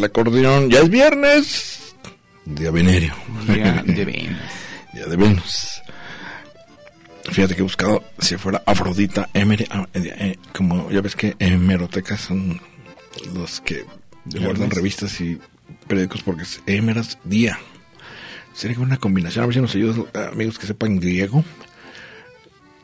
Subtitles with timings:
[0.00, 0.70] El acordeón.
[0.70, 1.94] Ya es viernes.
[2.44, 3.14] Día venerio.
[3.46, 4.38] Día de Venus.
[4.92, 5.82] Día de Venus.
[7.30, 9.66] Fíjate que he buscado si fuera Afrodita Emery.
[9.70, 12.60] ah, eh, eh, como ya ves que hemerotecas son
[13.34, 13.84] los que
[14.24, 15.38] guardan revistas y
[15.86, 17.58] periódicos porque es Emeras Día.
[18.54, 19.44] Sería una combinación.
[19.44, 21.44] A ver si nos ayudan eh, amigos que sepan griego.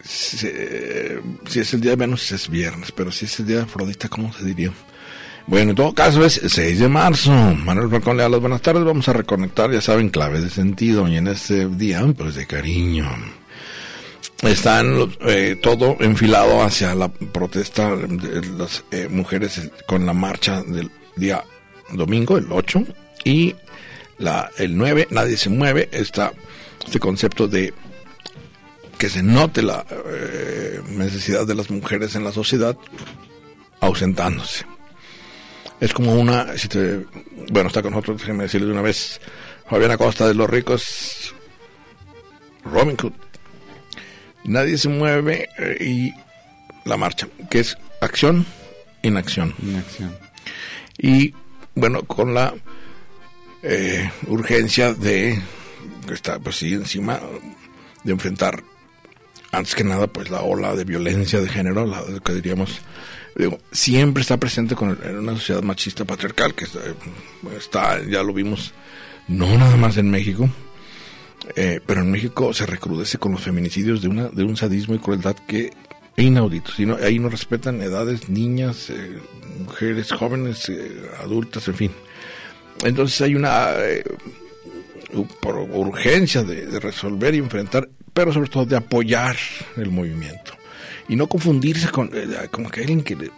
[0.04, 0.36] Si,
[1.48, 4.08] si es el día de Venus es viernes, pero si es el día de Afrodita,
[4.08, 4.70] ¿cómo se diría?
[5.46, 7.30] Bueno, en todo caso es 6 de marzo.
[7.30, 8.84] Manuel Falcón le las buenas tardes.
[8.84, 11.06] Vamos a reconectar, ya saben, clave de sentido.
[11.06, 13.08] Y en este día, pues de cariño.
[14.42, 20.90] Están eh, todo enfilado hacia la protesta de las eh, mujeres con la marcha del
[21.14, 21.44] día
[21.92, 22.84] domingo, el 8.
[23.24, 23.54] Y
[24.18, 25.88] la, el 9, nadie se mueve.
[25.92, 26.32] Está
[26.84, 27.72] este concepto de
[28.98, 32.76] que se note la eh, necesidad de las mujeres en la sociedad
[33.80, 34.64] ausentándose.
[35.80, 37.04] Es como una, si te,
[37.50, 39.20] bueno, está con nosotros, déjenme decirles de una vez,
[39.68, 41.34] Fabián Acosta de Los Ricos,
[42.64, 43.12] Robin Hood.
[44.44, 46.14] Nadie se mueve eh, y
[46.88, 48.46] la marcha, que es acción,
[49.02, 49.54] inacción.
[49.62, 50.16] Inacción.
[50.98, 51.34] Y
[51.74, 52.54] bueno, con la
[53.62, 55.42] eh, urgencia de
[56.06, 57.20] que está pues sí encima
[58.04, 58.62] de enfrentar
[59.50, 62.80] antes que nada pues la ola de violencia de género, la que diríamos
[63.36, 66.80] digo, siempre está presente con en una sociedad machista patriarcal que está,
[67.56, 68.72] está, ya lo vimos
[69.28, 70.48] no nada más en México
[71.54, 74.98] eh, pero en México se recrudece con los feminicidios de una de un sadismo y
[74.98, 75.70] crueldad que
[76.16, 76.72] es inaudito.
[76.72, 79.18] Si no- ahí no respetan edades, niñas, eh,
[79.60, 81.90] mujeres, jóvenes, eh, adultas, en fin.
[82.84, 84.02] Entonces hay una eh,
[85.74, 89.36] urgencia de resolver y enfrentar, pero sobre todo de apoyar
[89.76, 90.52] el movimiento.
[91.08, 93.30] Y no confundirse con, eh, como que alguien que le,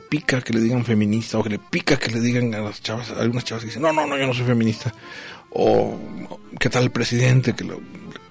[0.00, 3.10] pica que le digan feminista o que le pica que le digan a las chavas,
[3.10, 4.92] a algunas chavas que dicen, no, no, no, yo no soy feminista.
[5.50, 5.98] O,
[6.58, 7.54] ¿qué tal el presidente?
[7.54, 7.80] Que lo-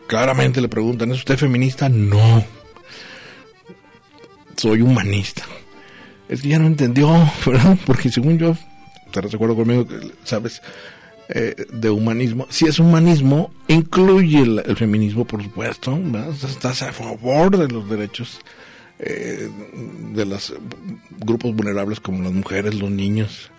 [0.07, 1.87] claramente le preguntan, ¿es usted feminista?
[1.87, 2.43] No.
[4.57, 5.43] Soy humanista.
[6.29, 7.09] Es que ya no entendió,
[7.45, 7.77] ¿verdad?
[7.85, 8.55] Porque según yo,
[9.05, 9.87] estarás de acuerdo conmigo,
[10.23, 10.61] ¿sabes?
[11.29, 12.45] Eh, de humanismo.
[12.49, 15.97] Si es humanismo, incluye el, el feminismo, por supuesto.
[15.97, 16.29] ¿verdad?
[16.31, 18.39] Estás a favor de los derechos
[19.01, 19.49] eh,
[20.13, 20.53] de los
[21.19, 23.51] grupos vulnerables como las mujeres, los niños,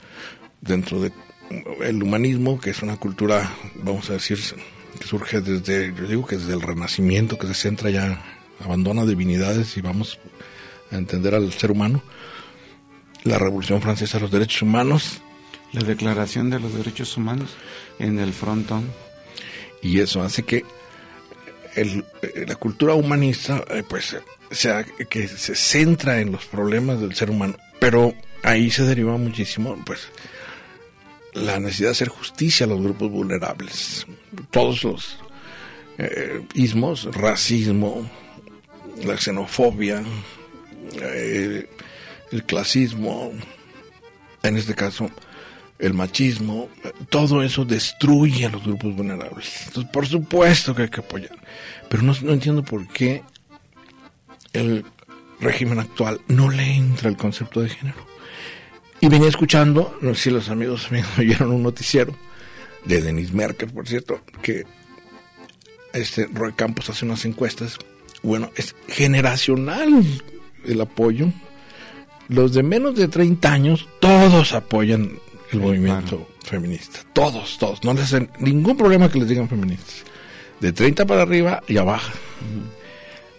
[0.61, 1.13] dentro de
[1.83, 4.39] el humanismo, que es una cultura, vamos a decir,
[4.99, 8.23] que surge desde, yo digo que desde el Renacimiento, que se centra ya,
[8.61, 10.19] abandona divinidades y vamos
[10.91, 12.03] a entender al ser humano.
[13.25, 15.21] La Revolución Francesa, los derechos humanos,
[15.73, 17.51] La Declaración de los Derechos Humanos
[17.99, 18.85] en el frontón.
[19.83, 20.65] y eso hace que
[21.75, 24.17] el- eh, la cultura humanista eh, pues
[24.55, 29.81] sea que se centra en los problemas del ser humano pero ahí se deriva muchísimo
[29.85, 30.09] pues
[31.33, 34.07] la necesidad de hacer justicia a los grupos vulnerables
[34.51, 35.19] todos los
[35.99, 38.09] eh, ismos racismo
[39.05, 40.03] la xenofobia
[41.01, 41.69] eh,
[42.31, 43.33] el clasismo
[44.43, 45.11] en este caso
[45.83, 46.69] el machismo,
[47.09, 49.67] todo eso destruye a los grupos vulnerables.
[49.67, 51.37] Entonces, por supuesto que hay que apoyar.
[51.89, 53.23] Pero no, no entiendo por qué
[54.53, 54.85] el
[55.41, 58.07] régimen actual no le entra el concepto de género.
[59.01, 62.15] Y venía escuchando, no sé si los amigos me oyeron un noticiero
[62.85, 64.65] de Denis Merkel, por cierto, que
[65.93, 67.79] este Roy Campos hace unas encuestas.
[68.23, 70.05] Bueno, es generacional
[70.65, 71.29] el apoyo.
[72.29, 75.19] Los de menos de 30 años, todos apoyan
[75.51, 77.01] el movimiento feminista.
[77.13, 77.83] Todos, todos.
[77.85, 80.05] No les hacen ningún problema que les digan feministas.
[80.61, 82.13] De 30 para arriba, ya baja.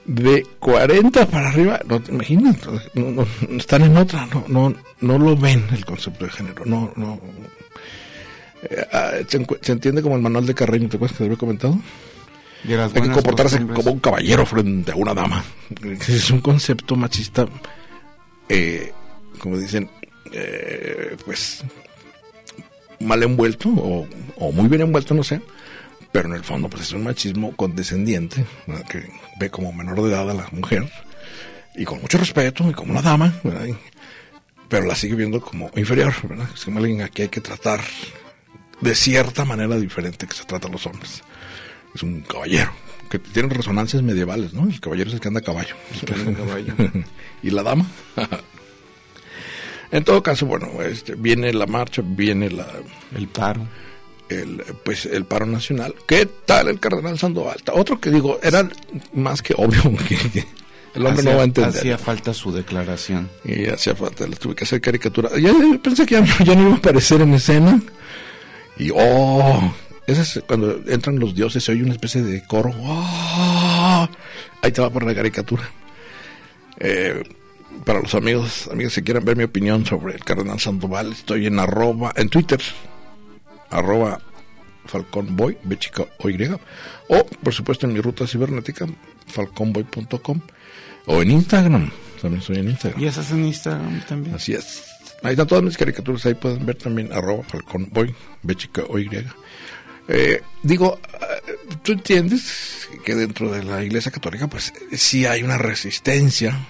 [0.05, 2.57] De 40 para arriba, no te imaginas,
[2.93, 3.27] no, no,
[3.57, 7.21] están en otra, no, no, no lo ven el concepto de género, no, no.
[8.63, 11.79] Eh, ah, se, entiende como el manual de Carreño, ¿te acuerdas que te había comentado?
[12.65, 15.43] De las Hay que comportarse como un caballero frente a una dama.
[16.07, 17.47] Es un concepto machista
[18.49, 18.91] eh,
[19.39, 19.89] como dicen,
[20.31, 21.63] eh, pues
[22.99, 24.07] mal envuelto o,
[24.37, 25.41] o muy bien envuelto, no sé,
[26.13, 28.87] pero en el fondo pues es un machismo condescendiente, ¿verdad?
[28.87, 30.89] que ve como menor de edad a la mujer
[31.75, 33.33] y con mucho respeto y como una dama,
[34.69, 36.47] pero la sigue viendo como inferior, ¿verdad?
[36.53, 37.81] Es como alguien aquí hay que tratar
[38.79, 41.23] de cierta manera diferente que se trata a los hombres.
[41.95, 42.71] Es un caballero,
[43.09, 44.67] que tiene resonancias medievales, ¿no?
[44.67, 45.75] El caballero es el que anda a caballo.
[46.05, 46.75] caballo.
[47.43, 47.87] ¿Y la dama?
[49.91, 52.67] en todo caso, bueno, este, viene la marcha, viene la,
[53.15, 53.67] El paro.
[54.29, 55.95] El, pues, el paro nacional.
[56.07, 57.57] ¿Qué tal el cardenal Sandoval?
[57.73, 58.67] Otro que digo, era
[59.13, 60.45] más que obvio que,
[60.95, 61.77] el hombre Hacía- no va a entender.
[61.79, 63.29] Hacía falta su declaración.
[63.43, 65.29] Y hacía falta, les tuve que hacer caricatura.
[65.37, 67.81] Ya ya pensé que ya, no- ya no iba a aparecer en escena.
[68.77, 69.73] Y oh,
[70.07, 72.73] ese es cuando entran los dioses, se oye una especie de coro.
[72.79, 74.07] ¡Oh!
[74.61, 75.63] Ahí te va por la caricatura.
[76.79, 77.23] Eh,
[77.85, 81.59] para los amigos, amigas, si quieren ver mi opinión sobre el cardenal Sandoval, estoy en
[81.59, 82.61] arroba, en Twitter,
[83.77, 84.19] arroba
[84.85, 86.37] falconboy, B chica o Y,
[87.07, 88.85] o por supuesto en mi ruta cibernética,
[89.27, 90.41] falconboy.com,
[91.05, 91.91] o en Instagram,
[92.21, 93.01] también estoy en Instagram.
[93.01, 94.35] ¿Y esas en Instagram también?
[94.35, 94.83] Así es.
[95.23, 99.09] Ahí están todas mis caricaturas, ahí pueden ver también arroba falconboy, B chica o Y.
[100.09, 105.57] Eh, digo, eh, tú entiendes que dentro de la Iglesia Católica, pues sí hay una
[105.57, 106.67] resistencia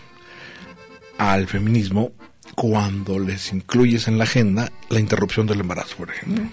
[1.17, 2.11] al feminismo
[2.55, 6.45] cuando les incluyes en la agenda la interrupción del embarazo, por ejemplo.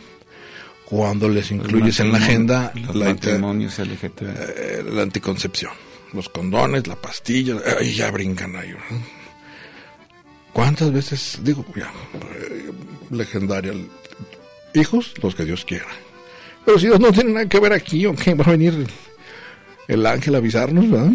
[0.90, 4.22] Cuando les incluyes en la agenda los la, matrimonios LGTB.
[4.26, 5.72] eh, la anticoncepción,
[6.12, 8.74] los condones, la pastilla, ay, ya brincan ahí.
[10.52, 11.92] ¿Cuántas veces, digo, ya,
[12.40, 12.72] eh,
[13.10, 13.72] legendaria,
[14.74, 15.86] hijos, los que Dios quiera?
[16.64, 18.34] Pero si Dios no tiene nada que ver aquí, ¿o qué?
[18.34, 18.86] Va a venir el,
[19.86, 21.12] el ángel a avisarnos, ¿verdad?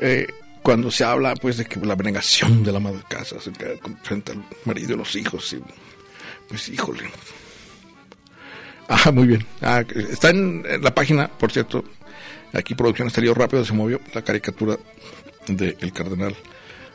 [0.00, 0.26] Eh,
[0.62, 3.36] cuando se habla, pues, de que la abnegación de la madre de casa
[4.02, 5.60] frente al marido y los hijos, y,
[6.46, 7.04] pues, híjole.
[8.88, 9.44] Ah, muy bien.
[9.62, 11.84] Ah, está en, en la página, por cierto,
[12.52, 14.76] aquí Producción Estaría Rápido se movió la caricatura
[15.48, 16.34] del cardenal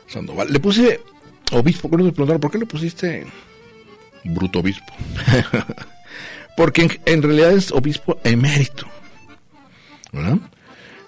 [0.08, 0.52] Sandoval.
[0.52, 1.00] Le puse
[1.52, 3.26] obispo, preguntaron, ¿por qué le pusiste
[4.24, 4.92] bruto obispo?
[6.56, 8.86] Porque en, en realidad es obispo emérito,
[10.12, 10.38] ¿verdad?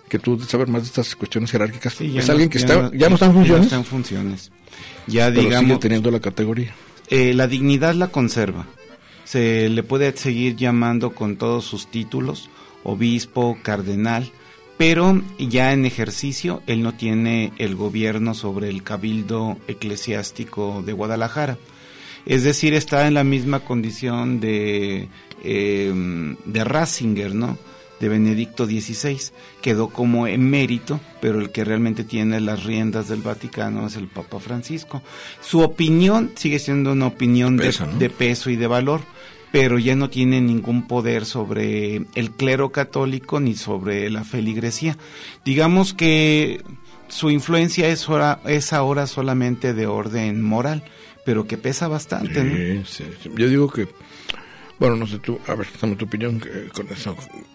[0.09, 1.95] Que tú saber más de estas cuestiones jerárquicas.
[1.95, 3.41] Sí, ya es no- alguien que ya está, no- ya no está en Ya no
[3.41, 4.53] funciones, está en funciones.
[5.07, 6.75] Ya pero sigue digamos, teniendo la categoría.
[7.09, 8.67] eh, la dignidad la conserva.
[9.33, 12.51] Se le puede seguir llamando con todos sus títulos,
[12.85, 14.31] obispo, cardenal,
[14.77, 21.57] pero ya en ejercicio él no tiene el gobierno sobre el cabildo eclesiástico de Guadalajara.
[22.27, 25.09] Es decir, está en la misma condición de,
[25.43, 27.57] eh, de Ratzinger, ¿no?
[28.01, 29.19] De Benedicto XVI.
[29.63, 34.41] Quedó como emérito, pero el que realmente tiene las riendas del Vaticano es el Papa
[34.41, 35.01] Francisco.
[35.41, 37.99] Su opinión sigue siendo una opinión de- Pesa, ¿no?
[37.99, 39.01] de peso y de valor,
[39.53, 44.97] pero ya no tiene ningún poder sobre el clero católico ni sobre la feligresía.
[45.45, 46.63] Digamos que
[47.09, 50.83] su influencia es ahora, es ahora solamente de orden moral,
[51.27, 52.57] pero que pesa bastante, ¿no?
[52.87, 53.31] Sí, sí.
[53.37, 53.87] Yo digo que,
[54.79, 57.15] bueno, no sé tú, a ver, dame tu opinión que- con eso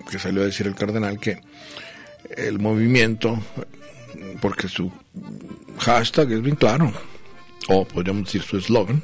[0.10, 1.40] que salió a decir el cardenal, que
[2.38, 3.40] el movimiento,
[4.40, 4.92] porque su
[5.80, 6.94] hashtag es bien claro,
[7.68, 9.02] o podríamos decir su eslogan,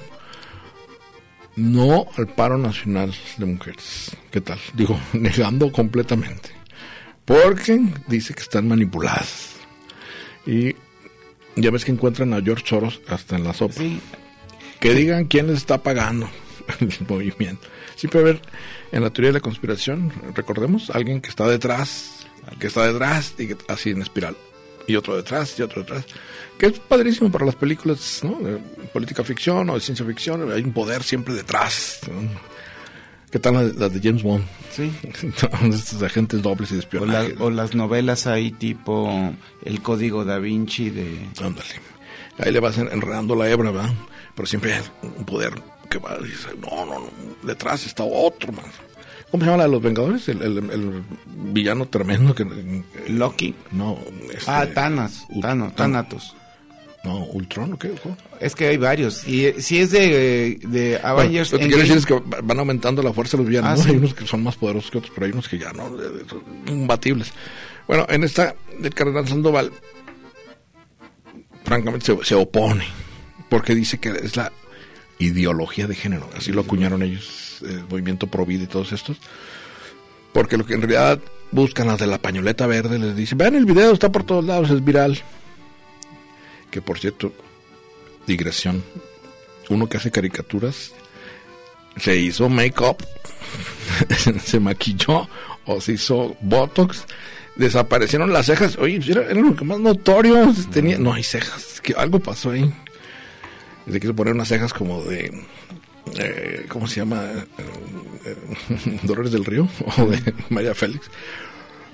[1.55, 4.11] no al paro nacional de mujeres.
[4.31, 4.59] ¿Qué tal?
[4.73, 6.49] Digo, negando completamente.
[7.25, 9.55] Porque dice que están manipuladas.
[10.45, 10.75] Y
[11.55, 14.01] ya ves que encuentran a George Soros hasta en la sopa Sí,
[14.79, 16.29] que digan quién les está pagando
[16.79, 17.67] el movimiento.
[17.95, 18.41] Siempre a ver,
[18.91, 22.27] en la teoría de la conspiración, recordemos, alguien que está detrás,
[22.59, 24.35] que está detrás, y que, así en espiral,
[24.87, 26.05] y otro detrás, y otro detrás,
[26.57, 28.39] que es padrísimo para las películas, ¿no?
[28.39, 28.57] De
[28.93, 31.99] política ficción o de ciencia ficción, hay un poder siempre detrás.
[32.11, 32.29] ¿no?
[33.31, 34.45] ¿Qué tal las las de James Bond?
[34.71, 34.91] sí.
[35.73, 37.35] Estos agentes dobles y de O, la- espionaje.
[37.39, 39.33] o las novelas ahí tipo
[39.65, 41.19] El Código da Vinci de...
[41.41, 41.69] Ándale.
[42.37, 43.93] Ahí le vas en- enredando la hebra, ¿verdad?
[44.35, 45.53] Pero siempre hay un poder
[45.89, 47.09] que va y dice, no, no, no,
[47.43, 48.65] detrás está otro, man.
[49.33, 50.29] ¿Cómo se llama la de los Vengadores?
[50.29, 51.03] El, el- el
[51.51, 52.45] villano tremendo que...
[53.09, 53.55] Loki.
[53.71, 53.97] No,
[54.31, 56.35] este, Ah, Thanos, Thanos, Thanatos.
[57.03, 57.89] No, Ultron, ¿o qué?
[58.03, 58.15] ¿Cómo?
[58.39, 59.27] Es que hay varios.
[59.27, 62.41] Y eh, si es de, de Avengers Bueno, lo que quiero decir es que va-
[62.43, 63.71] van aumentando la fuerza de los villanos.
[63.71, 63.81] Ah, ¿no?
[63.83, 63.89] sí.
[63.89, 66.29] Hay unos que son más poderosos que otros, pero hay unos que ya no, de-
[66.29, 67.33] son imbatibles.
[67.87, 69.71] Bueno, en esta del Cardenal Sandoval,
[71.65, 72.85] francamente se, se opone,
[73.49, 74.51] porque dice que es la
[75.19, 79.17] ideología de género, así lo acuñaron ellos, el movimiento pro vida y todos estos,
[80.31, 81.19] porque lo que en realidad
[81.51, 84.69] buscan las de la pañoleta verde, les dicen, vean el video, está por todos lados,
[84.71, 85.21] es viral.
[86.71, 87.31] Que por cierto,
[88.25, 88.83] digresión.
[89.69, 90.91] Uno que hace caricaturas
[91.97, 92.97] se hizo make-up,
[94.43, 95.29] se maquilló
[95.65, 97.05] o se hizo botox,
[97.55, 98.77] desaparecieron las cejas.
[98.77, 100.53] Oye, era, era lo que más notorio.
[100.71, 102.73] Tenía, no hay cejas, que algo pasó ahí.
[103.89, 105.31] Se quiso poner unas cejas como de.
[106.17, 107.23] Eh, ¿Cómo se llama?
[107.23, 107.45] Eh,
[108.25, 109.67] eh, Dolores del Río
[109.97, 111.09] o de María Félix.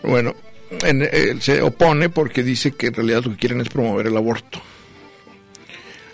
[0.03, 0.35] Bueno,
[0.83, 4.17] en- él se opone porque dice que en realidad lo que quieren es promover el
[4.17, 4.61] aborto.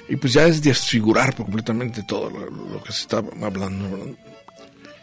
[0.07, 4.15] Y pues ya es desfigurar completamente todo lo, que se está hablando.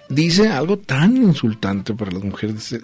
[0.09, 2.55] Dice algo tan insultante para las mujeres.
[2.55, 2.81] Dice,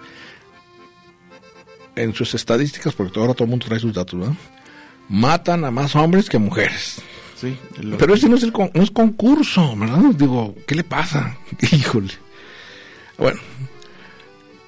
[1.95, 4.35] en sus estadísticas, porque ahora todo el mundo trae sus datos, ¿verdad?
[5.09, 7.01] Matan a más hombres que mujeres.
[7.41, 9.99] Sí, lo- Pero ese no es, el con- no es concurso, ¿verdad?
[10.17, 11.37] Digo, ¿qué le pasa?
[11.73, 12.13] Híjole.
[13.17, 13.39] Bueno,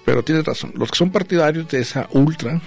[0.05, 0.73] pero tienes razón.
[0.77, 2.61] Los que son partidarios de esa ultra,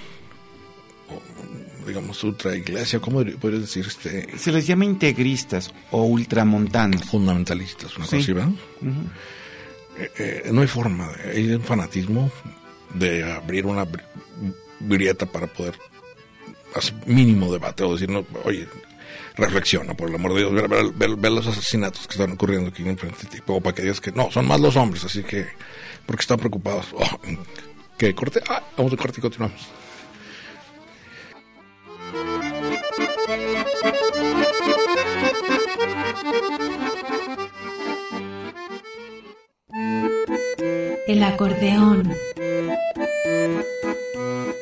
[1.10, 3.86] o, digamos, ultra iglesia, ¿cómo podrías decir?
[3.86, 7.04] Este, se les llama integristas o ultramontanos.
[7.04, 8.10] fundamentalistas, una Sí.
[8.16, 8.50] cosa así, ¿verdad?
[9.96, 12.30] Eh, eh, no hay forma, de- hay un fanatismo
[12.94, 13.86] de abrir una
[14.80, 15.74] grieta para poder
[16.74, 18.66] hacer mínimo debate o decir, no, oye,
[19.36, 22.70] reflexiona, por el amor de Dios, ve, ve- ve- ve los asesinatos que están ocurriendo
[22.70, 25.22] aquí en frente de ti, para que digas que no, son más los hombres, así
[25.24, 25.46] que,
[26.06, 26.86] porque están preocupados.
[26.92, 27.04] Oh,
[27.98, 29.68] que corte, ah, vamos a corte y continuamos.
[41.06, 42.14] El acordeón.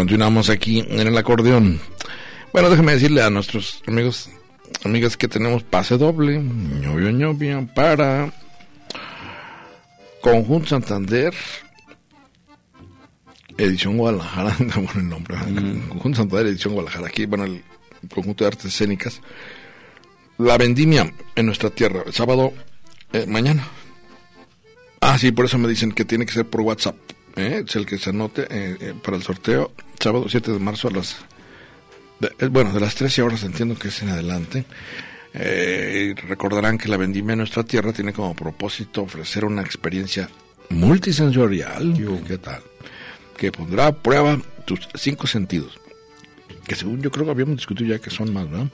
[0.00, 1.78] Continuamos aquí en el acordeón.
[2.54, 4.30] Bueno, déjeme decirle a nuestros amigos,
[4.82, 8.32] amigas que tenemos pase doble, ñovio ñovia, para
[10.22, 11.34] Conjunto Santander,
[13.58, 15.36] edición Guadalajara, bueno el nombre.
[15.90, 17.62] Conjunto Santander, edición Guadalajara, aquí, bueno, el
[18.08, 19.20] conjunto de artes escénicas.
[20.38, 22.54] La vendimia en nuestra tierra, el sábado,
[23.12, 23.68] eh, mañana.
[25.02, 26.96] Ah, sí, por eso me dicen que tiene que ser por WhatsApp.
[27.36, 27.64] ¿Eh?
[27.66, 30.90] Es el que se anote eh, eh, para el sorteo, sábado 7 de marzo a
[30.92, 31.16] las...
[32.20, 34.64] de- eh, bueno, de las 13 horas entiendo que es en adelante.
[35.34, 40.28] Eh, recordarán que la vendimia en nuestra tierra tiene como propósito ofrecer una experiencia
[40.70, 41.94] multisensorial.
[42.26, 42.60] ¿Qué tal?
[43.36, 45.78] Que pondrá a prueba tus cinco sentidos
[46.66, 48.68] que según yo creo que habíamos discutido ya que son más, ¿verdad?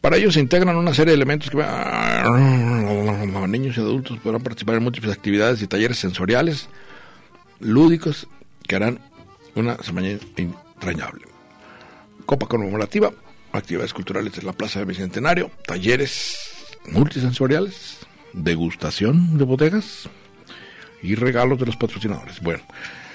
[0.00, 1.56] Para ello se integran una serie de elementos que
[3.48, 6.68] niños y adultos podrán participar en múltiples actividades y talleres sensoriales,
[7.60, 8.26] lúdicos,
[8.66, 9.00] que harán
[9.54, 11.26] una semana entrañable.
[12.26, 13.12] Copa conmemorativa,
[13.52, 16.38] actividades culturales en la Plaza de Bicentenario, talleres
[16.86, 17.98] multisensoriales,
[18.32, 20.08] degustación de bodegas
[21.02, 22.40] y regalos de los patrocinadores.
[22.40, 22.62] Bueno,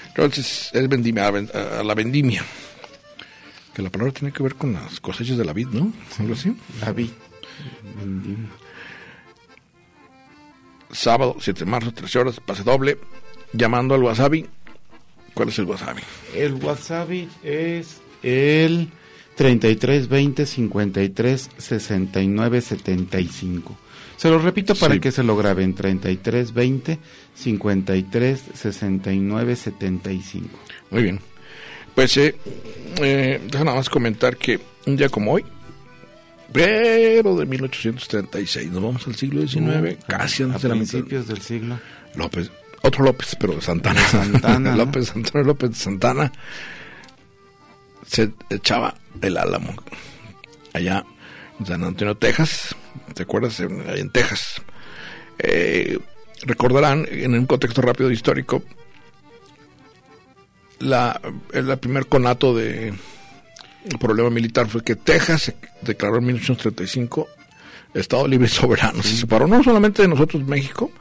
[0.08, 2.44] entonces es vendimia, a la vendimia
[3.74, 5.92] que la palabra tiene que ver con las cosechas de la vid, ¿no?
[6.18, 6.56] Algo así.
[6.80, 7.12] La vi.
[10.90, 12.98] Sábado, 7 de marzo, 13 horas, pase doble,
[13.52, 14.46] llamando al wasabi.
[15.34, 16.02] ¿Cuál es el wasabi?
[16.34, 18.88] El wasabi es el
[19.36, 23.76] 33 20 53 69 75.
[24.16, 25.00] Se lo repito para Sí.
[25.00, 25.74] que se lo graben.
[25.74, 26.98] 33 20
[27.34, 30.58] 53 69 75.
[30.90, 31.20] Muy bien.
[31.94, 32.34] Pues, eh,
[33.00, 35.44] eh, deja nada más comentar que un día como hoy,
[36.52, 40.90] pero de 1836, nos vamos al siglo XIX, casi a antes de la mitad.
[40.92, 41.78] principios del siglo.
[42.14, 42.50] López,
[42.82, 44.00] otro López, pero de Santana.
[44.08, 44.76] Santana.
[44.76, 46.32] López Santana, López de Santana.
[48.06, 49.74] Se echaba el álamo.
[50.72, 51.04] Allá
[51.58, 52.74] en San Antonio, Texas.
[53.14, 53.60] ¿Te acuerdas?
[53.60, 54.62] En- Ahí en Texas.
[55.38, 55.98] Eh,
[56.42, 58.62] recordarán, en un contexto rápido histórico,
[60.78, 61.20] la,
[61.52, 67.28] el primer conato de el problema militar fue que Texas se declaró en 1835
[67.94, 69.02] Estado libre y soberano.
[69.02, 70.92] Se separó no solamente de nosotros, México,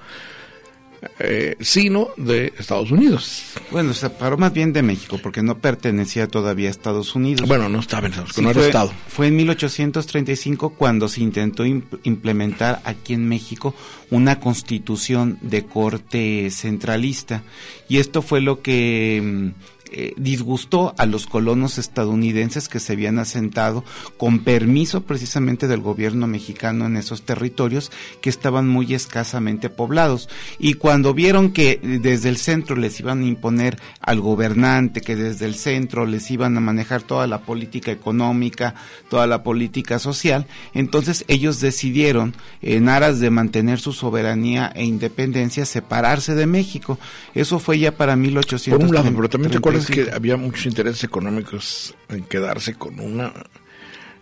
[1.20, 3.44] eh, sino de Estados Unidos.
[3.72, 7.48] Bueno, se separó más bien de México, porque no pertenecía todavía a Estados Unidos.
[7.48, 8.94] Bueno, no estaba en Estados Sí, Unidos, no era Estado.
[9.08, 13.74] fue en 1835 cuando se intentó imp- implementar aquí en México
[14.12, 17.44] una constitución de corte centralista.
[17.88, 23.20] Y esto fue lo que mm, eh, disgustó a los colonos estadounidenses que se habían
[23.20, 23.84] asentado
[24.18, 27.92] con permiso precisamente del gobierno mexicano en esos territorios
[28.22, 30.30] que estaban muy escasamente poblados.
[30.60, 35.16] Y cuando vieron que eh, desde el centro les iban a imponer al gobernante, que
[35.16, 38.76] desde el centro les iban a manejar toda la política económica,
[39.10, 45.66] toda la política social, entonces ellos decidieron, en aras de mantener su soberanía e independencia,
[45.66, 47.00] separarse de México.
[47.34, 48.78] Eso fue ya para 1835.
[48.78, 53.34] Por un lado, pero también acuerdas que había muchos intereses económicos en quedarse con una.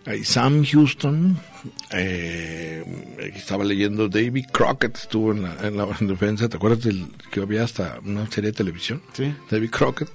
[0.06, 1.38] Ahí Sam Houston,
[1.90, 2.82] eh,
[3.34, 7.40] estaba leyendo David Crockett, estuvo en la, en la en defensa, ¿te acuerdas del que
[7.40, 9.02] había hasta una serie de televisión?
[9.12, 9.34] Sí.
[9.50, 10.08] David Crockett.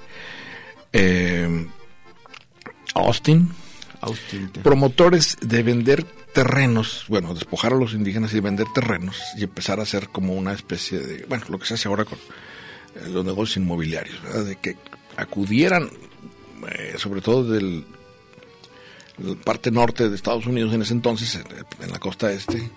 [0.94, 1.68] Eh,
[2.96, 3.50] Austin,
[4.02, 9.80] Austin, promotores de vender terrenos, bueno, despojar a los indígenas y vender terrenos y empezar
[9.80, 12.18] a hacer como una especie de, bueno, lo que se hace ahora con
[13.12, 14.46] los negocios inmobiliarios, ¿verdad?
[14.46, 14.78] de que
[15.18, 15.90] acudieran,
[16.70, 17.86] eh, sobre todo del
[19.18, 21.44] la parte norte de Estados Unidos en ese entonces, en,
[21.84, 22.72] en la costa este,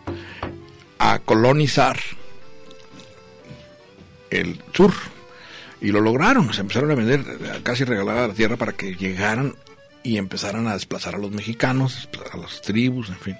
[0.99, 1.99] a colonizar
[4.31, 4.93] el sur.
[5.81, 7.23] Y lo lograron, se empezaron a vender,
[7.63, 9.55] casi regalar la tierra para que llegaran
[10.03, 13.37] y empezaran a desplazar a los mexicanos, a las tribus, en fin.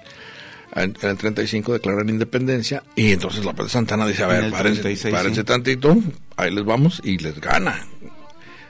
[0.75, 5.13] En el 35 declaran independencia y entonces la López Santana dice, a ver, párense, 36,
[5.13, 5.45] párense sí.
[5.45, 5.97] tantito,
[6.35, 7.87] ahí les vamos y les gana.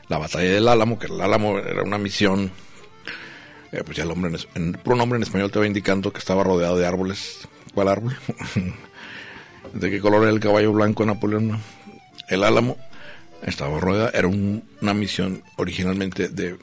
[0.09, 2.51] La batalla del Álamo, que el Álamo era una misión,
[3.71, 6.11] eh, pues ya el hombre, en, es- en, puro nombre en español te va indicando
[6.13, 7.47] que estaba rodeado de árboles.
[7.73, 8.17] ¿Cuál árbol?
[9.73, 11.59] ¿De qué color era el caballo blanco de Napoleón?
[12.29, 12.77] El Álamo
[13.43, 16.57] estaba rodeado, era un- una misión originalmente de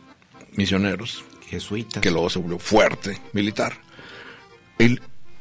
[0.52, 2.02] misioneros Jesuitas.
[2.02, 3.74] que luego se volvió fuerte militar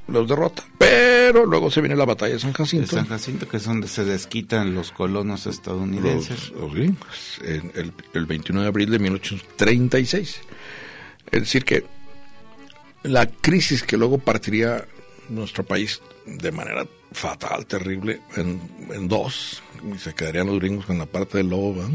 [0.07, 0.63] los derrota.
[0.77, 2.95] Pero luego se viene la batalla de San de Jacinto.
[2.95, 6.49] San Jacinto, que es donde se desquitan los colonos estadounidenses.
[6.51, 10.41] Los, los gringos, en el, el 21 de abril de 1836.
[11.31, 11.85] Es decir, que
[13.03, 14.85] la crisis que luego partiría
[15.29, 18.61] nuestro país de manera fatal, terrible, en,
[18.91, 19.61] en dos,
[19.93, 21.91] y se quedarían los gringos con la parte del lobo, ¿verdad?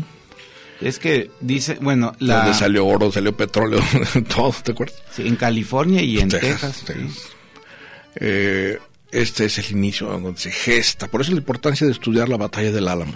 [0.80, 3.80] Es que dice, bueno, la, donde salió oro, salió petróleo,
[4.34, 5.02] todo, ¿te acuerdas?
[5.10, 6.84] sí, en California y en Texas, Texas.
[6.84, 7.37] Texas.
[8.16, 8.78] Eh,
[9.10, 11.08] este es el inicio donde se gesta.
[11.08, 13.14] Por eso la importancia de estudiar la batalla del Álamo.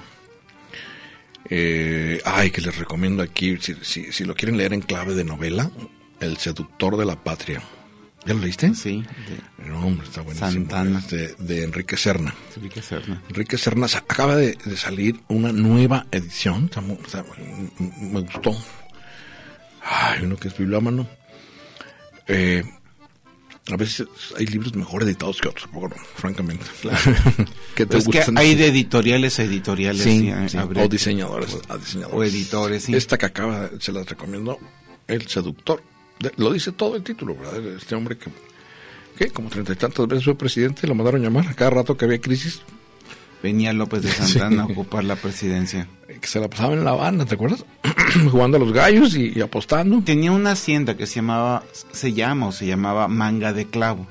[1.50, 5.24] Eh, ay, que les recomiendo aquí, si, si, si lo quieren leer en clave de
[5.24, 5.70] novela,
[6.20, 7.60] El seductor de la patria.
[8.24, 8.72] ¿Ya lo leíste?
[8.76, 9.02] Sí,
[9.66, 10.50] No, hombre, está buenísimo.
[10.52, 11.00] Santana.
[11.00, 12.32] Es de, de Enrique Serna.
[12.54, 13.20] de Enrique Serna.
[13.28, 16.66] Enrique Serna acaba de, de salir una nueva edición.
[16.66, 17.24] Está está-
[18.00, 18.56] me gustó.
[19.82, 21.08] Ay, uno que es bibliómano.
[22.28, 22.62] Eh,
[23.70, 26.66] a veces hay libros mejor editados que otros, poco no, francamente.
[27.76, 30.02] que Pero es que hay de editoriales a editoriales.
[30.02, 32.12] Sí, o diseñadores, a diseñadores.
[32.12, 32.94] o editores, sí.
[32.94, 34.58] Esta que acaba, se las recomiendo,
[35.06, 35.82] El Seductor.
[36.36, 37.64] Lo dice todo el título, ¿verdad?
[37.76, 38.30] Este hombre que,
[39.16, 42.04] que como treinta y tantas veces fue presidente, lo mandaron llamar a cada rato que
[42.04, 42.62] había crisis,
[43.42, 45.88] Venía López de Santana a ocupar la presidencia.
[46.08, 47.64] eh, que se la pasaba en La Habana, ¿te acuerdas?
[48.30, 50.00] Jugando a los gallos y, y apostando.
[50.02, 54.06] Tenía una hacienda que se llamaba, se llama o se llamaba Manga de Clavo.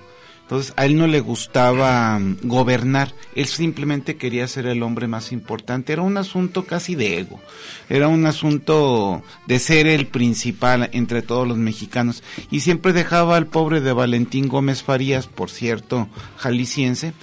[0.51, 5.31] Entonces a él no le gustaba mm, gobernar, él simplemente quería ser el hombre más
[5.31, 5.93] importante.
[5.93, 7.39] Era un asunto casi de ego,
[7.87, 12.21] era un asunto de ser el principal entre todos los mexicanos.
[12.49, 17.13] Y siempre dejaba al pobre de Valentín Gómez Farías, por cierto, jalisciense,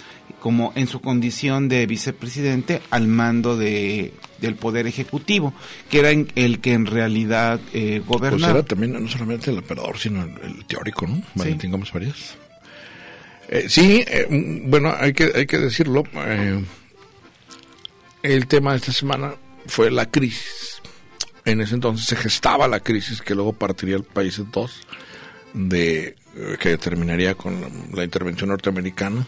[0.41, 5.53] como en su condición de vicepresidente al mando de, del Poder Ejecutivo,
[5.91, 8.53] que era en- el que en realidad eh, Pues gobernaba.
[8.53, 11.21] era también no solamente el emperador, sino el, el teórico, ¿no?
[11.35, 12.37] Valentín Gómez Farías.
[13.49, 16.05] Eh, sí, eh, mm, bueno, hay que, hay que decirlo.
[16.15, 16.63] eh,
[18.23, 19.35] el tema de esta semana
[19.67, 20.81] fue la crisis.
[21.45, 24.83] En ese entonces se gestaba la crisis que luego partiría el país en dos,
[25.55, 26.15] de,
[26.61, 29.27] que terminaría con la, la intervención norteamericana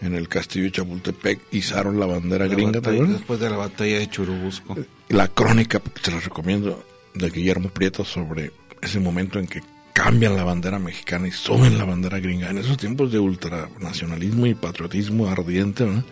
[0.00, 3.18] en el castillo de Chapultepec, izaron la bandera La gringa, ¿te batalla- acuerdas?
[3.18, 4.76] después de la batalla de Churubusco.
[5.08, 6.84] la crónica, te la recomiendo,
[7.14, 9.60] de Guillermo Prieto sobre ese momento en que
[9.92, 12.50] cambian la bandera mexicana y suben la bandera gringa.
[12.50, 16.04] En esos tiempos de ultranacionalismo y patriotismo ardiente, ¿verdad?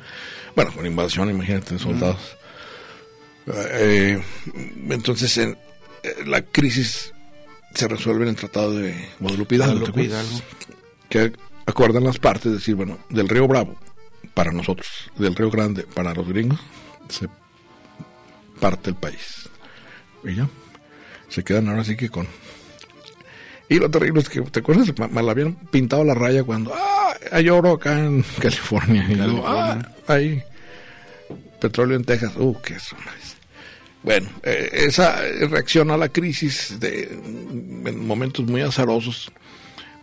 [0.57, 2.37] Bueno, con invasión, imagínate, soldados.
[3.47, 4.21] Eh,
[4.91, 5.57] entonces, en,
[6.03, 7.13] eh, la crisis
[7.75, 10.03] se resuelve en el Tratado de Guadalupe Hidalgo, ¿te Guadalupe?
[10.05, 10.41] Hidalgo.
[11.09, 11.33] que
[11.67, 13.77] acuerdan las partes, decir, bueno, del río Bravo,
[14.35, 16.61] para nosotros, del Río Grande para los gringos,
[17.09, 17.29] se
[18.61, 19.49] parte el país.
[20.25, 20.49] Y ya,
[21.29, 22.27] se quedan ahora sí que con...
[23.69, 24.93] Y lo terrible es que, ¿te acuerdas?
[25.11, 29.07] Me la habían pintado la raya cuando, ah, hay oro acá en California.
[29.09, 30.43] Y luego, ah, hay
[31.61, 32.33] petróleo en Texas.
[32.37, 32.95] Uh, qué eso.
[34.03, 39.33] Bueno, eh, esa reacción a la crisis de, en momentos muy azarosos,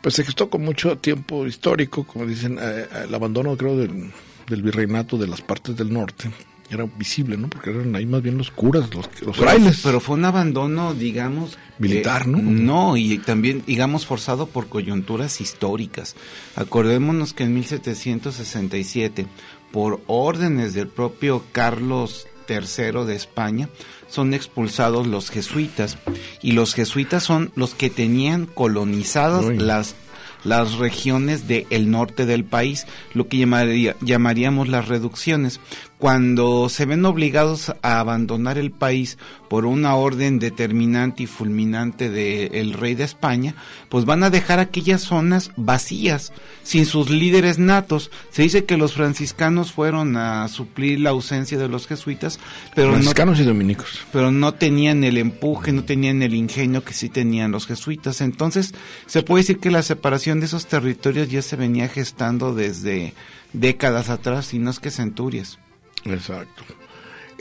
[0.03, 4.11] pues se gestó con mucho tiempo histórico, como dicen, eh, el abandono creo del,
[4.47, 6.29] del virreinato de las partes del norte
[6.69, 7.49] era visible, ¿no?
[7.49, 9.81] Porque eran ahí más bien los curas, los, los frailes.
[9.83, 11.57] Pero fue un abandono, digamos...
[11.79, 12.39] Militar, ¿no?
[12.39, 16.15] No, y también, digamos, forzado por coyunturas históricas.
[16.55, 19.25] Acordémonos que en 1767,
[19.71, 23.69] por órdenes del propio Carlos III de España,
[24.07, 25.97] son expulsados los jesuitas.
[26.41, 29.95] Y los jesuitas son los que tenían colonizadas las
[30.43, 35.59] las regiones del norte del país, lo que llamaría, llamaríamos las reducciones.
[36.03, 39.17] Cuando se ven obligados a abandonar el país
[39.49, 43.55] por una orden determinante y fulminante del rey de España,
[43.87, 48.11] pues van a dejar aquellas zonas vacías, sin sus líderes natos.
[48.31, 52.37] Se dice que los franciscanos fueron a suplir la ausencia de los jesuitas,
[52.75, 54.01] pero franciscanos y dominicos.
[54.11, 58.19] Pero no tenían el empuje, no tenían el ingenio que sí tenían los jesuitas.
[58.19, 58.73] Entonces,
[59.05, 63.13] se puede decir que la separación de esos territorios ya se venía gestando desde
[63.53, 65.59] décadas atrás, y no es que centurias.
[66.05, 66.63] Exacto.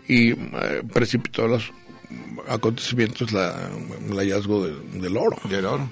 [0.09, 1.73] Y eh, precipitó los
[2.49, 3.71] acontecimientos la,
[4.09, 5.37] el hallazgo del oro.
[5.49, 5.89] Del oro.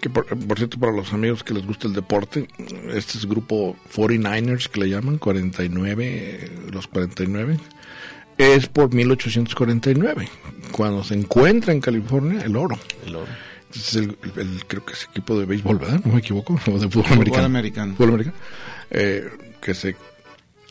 [0.00, 2.48] Que por, cierto, para los amigos que les gusta el deporte,
[2.88, 7.58] este es el grupo 49ers que le llaman, 49, los 49,
[8.38, 10.26] es por 1849,
[10.72, 12.78] cuando se encuentra en California el oro.
[13.04, 13.30] El oro.
[13.74, 14.16] Es el,
[14.66, 16.00] creo que es equipo de béisbol, ¿verdad?
[16.02, 17.44] No me equivoco, o de fútbol, americano.
[17.44, 17.94] americano.
[17.94, 18.36] Fútbol americano.
[18.90, 19.28] Eh,
[19.60, 19.96] que se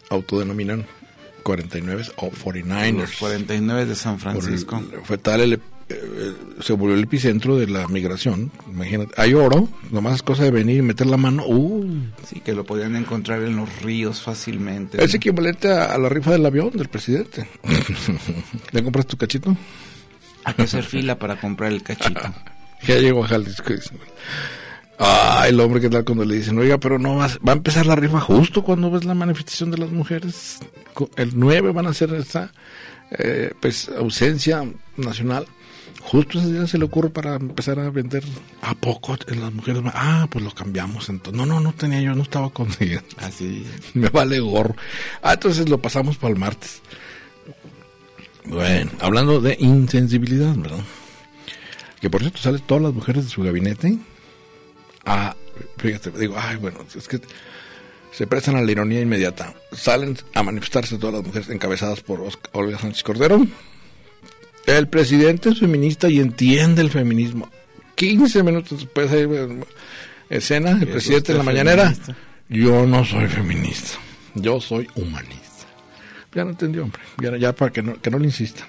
[0.09, 0.87] autodenominan
[1.49, 2.91] 49 o 49ers.
[2.93, 4.83] Los 49 de San Francisco.
[5.03, 8.51] fue tal el, eh, se volvió el epicentro de la migración.
[8.69, 11.43] Imagínate, hay oro, nomás es cosa de venir y meter la mano.
[11.47, 12.03] Uh.
[12.27, 15.03] Sí, que lo podían encontrar en los ríos fácilmente.
[15.03, 17.47] Es equivalente a, la rifa del avión del presidente.
[18.71, 19.57] ¿Le compras tu cachito?
[20.43, 22.21] Hay que hacer fila para comprar el cachito.
[22.87, 23.73] ya llegó a Jalisco.
[25.01, 27.85] Ah, el hombre que tal cuando le dicen, oiga, pero no va, va a empezar
[27.85, 30.59] la rifa justo cuando ves la manifestación de las mujeres.
[31.15, 32.51] El 9 van a hacer esta
[33.11, 34.65] eh, pues ausencia
[34.97, 35.45] nacional.
[36.01, 38.23] Justo ese día se le ocurre para empezar a vender
[38.61, 39.81] a poco en las mujeres.
[39.85, 41.37] Ah, pues lo cambiamos entonces.
[41.37, 43.07] No, no, no tenía yo, no estaba consiguiendo.
[43.17, 43.65] Así.
[43.93, 44.75] Me vale gorro.
[45.21, 46.81] Ah, entonces lo pasamos para el martes.
[48.43, 50.83] Bueno, hablando de insensibilidad, ¿verdad?
[52.01, 53.97] Que por cierto salen todas las mujeres de su gabinete
[55.05, 55.35] Ah,
[55.77, 57.19] fíjate, digo, ay, bueno, es que
[58.11, 59.53] se prestan a la ironía inmediata.
[59.71, 63.45] Salen a manifestarse todas las mujeres encabezadas por Olga Sánchez Cordero.
[64.65, 67.49] El presidente es feminista y entiende el feminismo.
[67.95, 69.65] 15 minutos después de
[70.29, 71.93] escena, el presidente en la mañanera.
[72.47, 73.97] Yo no soy feminista,
[74.35, 75.67] yo soy humanista.
[76.33, 77.01] Ya no entendió, hombre,
[77.39, 78.67] ya, para que no, que no le insista.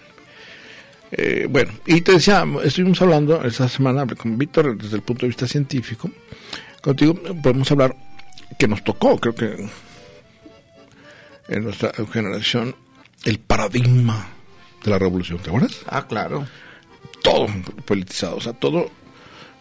[1.12, 5.28] Eh, bueno, y te decía, estuvimos hablando esta semana con Víctor desde el punto de
[5.28, 6.10] vista científico.
[6.80, 7.96] Contigo podemos hablar
[8.58, 9.68] que nos tocó, creo que
[11.48, 12.76] en nuestra generación,
[13.24, 14.28] el paradigma
[14.84, 15.80] de la revolución, ¿te acuerdas?
[15.86, 16.46] Ah, claro.
[17.22, 17.48] Todo
[17.84, 18.90] politizado, o sea, todo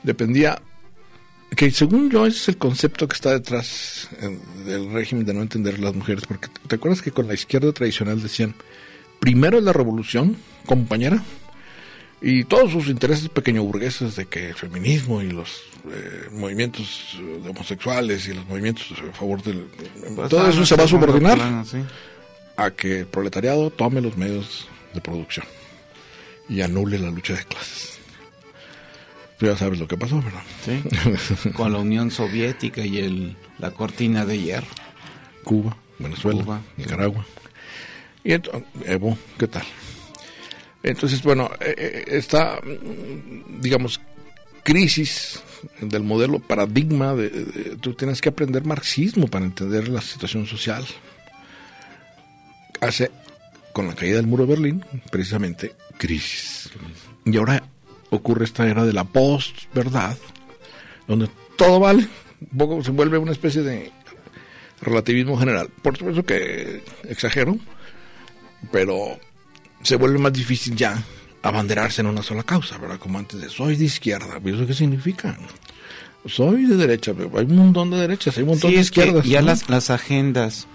[0.04, 0.62] dependía,
[1.56, 4.08] que según yo ese es el concepto que está detrás
[4.66, 8.22] del régimen de no entender las mujeres, porque te acuerdas que con la izquierda tradicional
[8.22, 8.54] decían,
[9.20, 11.24] primero es la revolución, compañera,
[12.22, 18.28] y todos sus intereses pequeño burgueses de que el feminismo y los eh, movimientos homosexuales
[18.28, 19.68] y los movimientos a favor del...
[20.16, 21.40] Pues, todo eso se va a subordinar
[22.58, 25.46] a que el proletariado tome los medios de producción
[26.50, 28.00] y anule la lucha de clases.
[29.38, 30.44] Tú ya sabes lo que pasó, ¿verdad?
[30.66, 34.68] Sí, con la Unión Soviética y el, la cortina de hierro.
[35.46, 37.26] Cuba, Venezuela, Nicaragua.
[38.26, 39.64] Y entonces, Evo, ¿qué tal?
[40.84, 42.60] Entonces, bueno, eh, eh, esta,
[43.60, 44.00] digamos,
[44.64, 45.42] crisis
[45.82, 50.86] del modelo paradigma, de, tú tienes que aprender marxismo para entender la situación social.
[52.82, 53.12] Hace,
[53.74, 56.70] con la caída del muro de Berlín, precisamente, crisis.
[57.26, 57.62] Y ahora
[58.10, 60.18] ocurre esta era de la post-verdad,
[61.08, 62.08] donde todo vale,
[62.52, 63.92] un poco se vuelve una especie de
[64.82, 65.70] relativismo general.
[65.82, 67.58] Por supuesto que exagero,
[68.72, 69.20] pero
[69.82, 71.02] se vuelve más difícil ya
[71.42, 73.00] abanderarse en una sola causa, ¿verdad?
[73.00, 75.38] Como antes de soy de izquierda, ¿y eso qué significa?
[76.26, 79.26] Soy de derecha, hay un montón de derechas, hay un montón de izquierdas.
[79.26, 80.68] ya las, las agendas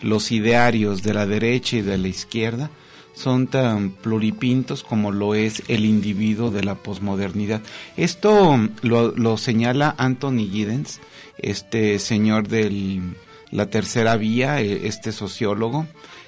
[0.00, 2.70] los idearios de la derecha y de la izquierda
[3.14, 7.60] son tan pluripintos como lo es el individuo de la posmodernidad.
[7.96, 11.00] Esto lo, lo señala Anthony Giddens,
[11.38, 13.00] este señor de
[13.50, 15.86] la tercera vía, eh, este sociólogo,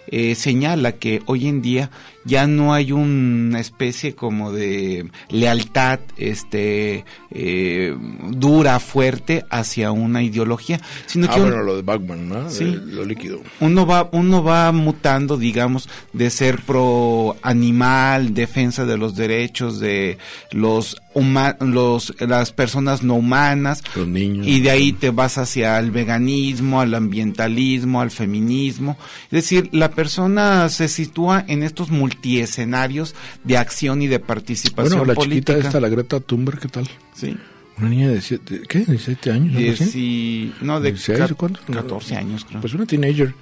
[0.09, 1.91] eh, señala que hoy en día
[2.25, 7.95] ya no hay una especie como de lealtad este eh,
[8.31, 12.51] dura fuerte hacia una ideología sino ah, que bueno, lo de Bachman ¿no?
[12.51, 12.65] Sí.
[12.87, 19.17] lo líquido uno va uno va mutando digamos de ser pro animal defensa de los
[19.17, 20.19] derechos de
[20.53, 25.79] los huma- los las personas no humanas los niños y de ahí te vas hacia
[25.79, 28.97] el veganismo, al ambientalismo, al feminismo.
[29.25, 35.05] Es decir, la persona se sitúa en estos multiescenarios de acción y de participación bueno
[35.05, 35.53] la política.
[35.55, 37.37] chiquita esta la Greta Thunberg qué tal Sí.
[37.79, 38.81] una niña de siete, ¿qué?
[38.81, 39.55] 17 años?
[39.55, 41.61] Dieci- no, de 16, ca- ¿cuánto?
[41.73, 42.61] 14 años, creo.
[42.61, 43.35] Pues una teenager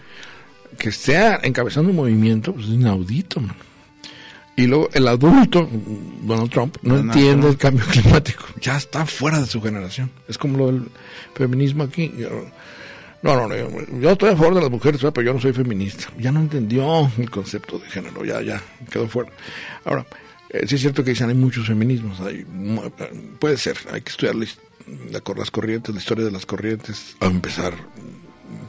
[0.78, 3.56] que esté encabezando un movimiento, pues es inaudito, man.
[4.56, 5.68] Y luego el adulto,
[6.22, 7.52] Donald Trump, no Donald entiende Trump.
[7.52, 8.44] el cambio climático.
[8.60, 10.10] Ya está fuera de su generación.
[10.28, 10.82] Es como lo del
[11.34, 12.12] feminismo aquí.
[13.22, 13.68] No, no, no, yo,
[14.00, 16.08] yo estoy a favor de las mujeres, pero yo no soy feminista.
[16.18, 19.30] Ya no entendió el concepto de género, ya, ya, quedó fuera.
[19.84, 20.04] Ahora,
[20.50, 22.44] eh, sí es cierto que dicen hay muchos feminismos, hay,
[23.38, 24.46] puede ser, hay que estudiar la
[25.36, 27.72] las corrientes, la historia de las corrientes, a empezar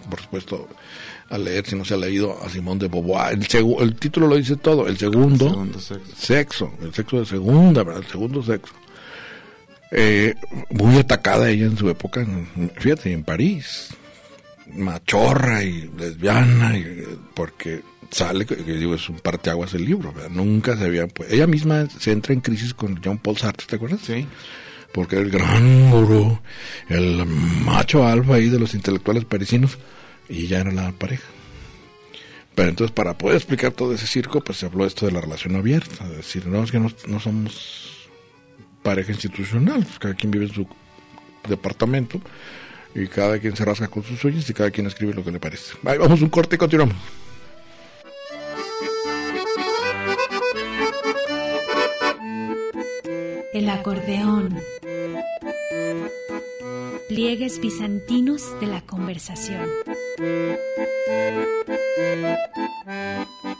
[0.10, 0.68] por supuesto,
[1.30, 3.34] a leer, si no se ha leído, a Simón de Beauvoir.
[3.34, 6.16] El, segu- el título lo dice todo, el segundo, Segundo sexo.
[6.16, 8.04] sexo, el sexo de segunda, ¿verdad?
[8.04, 8.74] El segundo sexo.
[9.92, 10.36] Eh,
[10.72, 12.26] muy atacada ella en su época,
[12.78, 13.90] fíjate, en París,
[14.74, 20.30] machorra y lesbiana, y- porque sale, que digo, es un parteaguas el libro, ¿verdad?
[20.30, 23.76] Nunca se había, pues, ella misma se entra en crisis con Jean Paul Sartre, ¿te
[23.76, 24.02] acuerdas?
[24.06, 24.28] Sí.
[24.94, 26.40] porque el gran gurú,
[26.88, 29.80] el macho alfa ahí de los intelectuales parisinos,
[30.30, 31.24] y ya era la pareja.
[32.54, 35.56] Pero entonces, para poder explicar todo ese circo, pues se habló esto de la relación
[35.56, 38.08] abierta, es decir, no, es que no, no somos
[38.84, 40.68] pareja institucional, pues, cada quien vive en su
[41.50, 42.22] departamento,
[42.96, 45.40] y cada quien se rasca con sus uñas y cada quien escribe lo que le
[45.40, 45.76] parece.
[45.86, 46.98] Ahí vamos un corte y continuamos.
[53.54, 54.60] El acordeón.
[57.08, 59.70] Pliegues bizantinos de la conversación.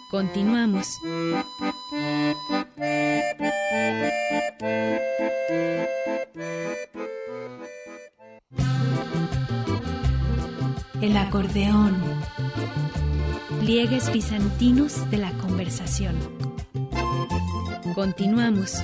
[0.10, 0.88] Continuamos.
[11.04, 12.02] El acordeón.
[13.60, 16.16] Pliegues bizantinos de la conversación.
[17.94, 18.78] Continuamos.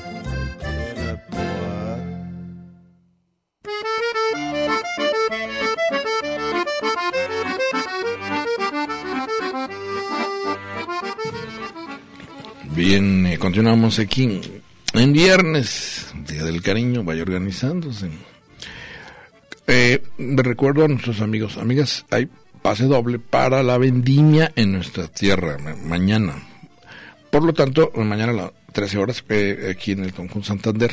[12.76, 14.42] Bien, eh, continuamos aquí
[14.94, 18.10] en viernes, Día del Cariño, vaya organizándose.
[20.20, 22.28] Me recuerdo a nuestros amigos, amigas, hay
[22.62, 26.36] pase doble para la vendimia en nuestra tierra, ma- mañana.
[27.32, 30.92] Por lo tanto, mañana a las 13 horas, eh, aquí en el Conjunto Santander,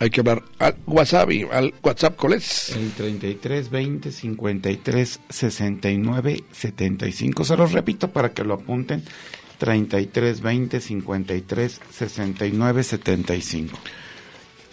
[0.00, 2.70] hay que hablar al WhatsApp, al WhatsApp, ¿cuál es?
[2.70, 7.44] El 33 20 53 69 75.
[7.44, 9.02] Se los repito para que lo apunten.
[9.58, 13.78] 33 20 53 69 75.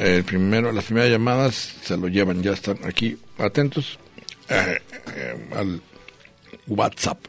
[0.01, 3.99] El primero, las primeras llamadas se lo llevan, ya están aquí atentos
[4.49, 4.79] eh,
[5.15, 5.79] eh, al
[6.65, 7.19] WhatsApp.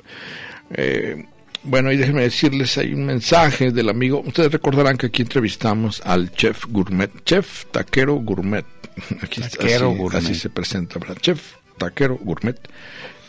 [0.72, 1.22] Eh,
[1.64, 6.32] bueno, y déjenme decirles, hay un mensaje del amigo, ustedes recordarán que aquí entrevistamos al
[6.32, 8.64] chef gourmet, chef taquero gourmet,
[9.22, 10.18] aquí está, Taquero así, gourmet.
[10.24, 11.18] así se presenta, ¿verdad?
[11.20, 12.56] Chef taquero gourmet,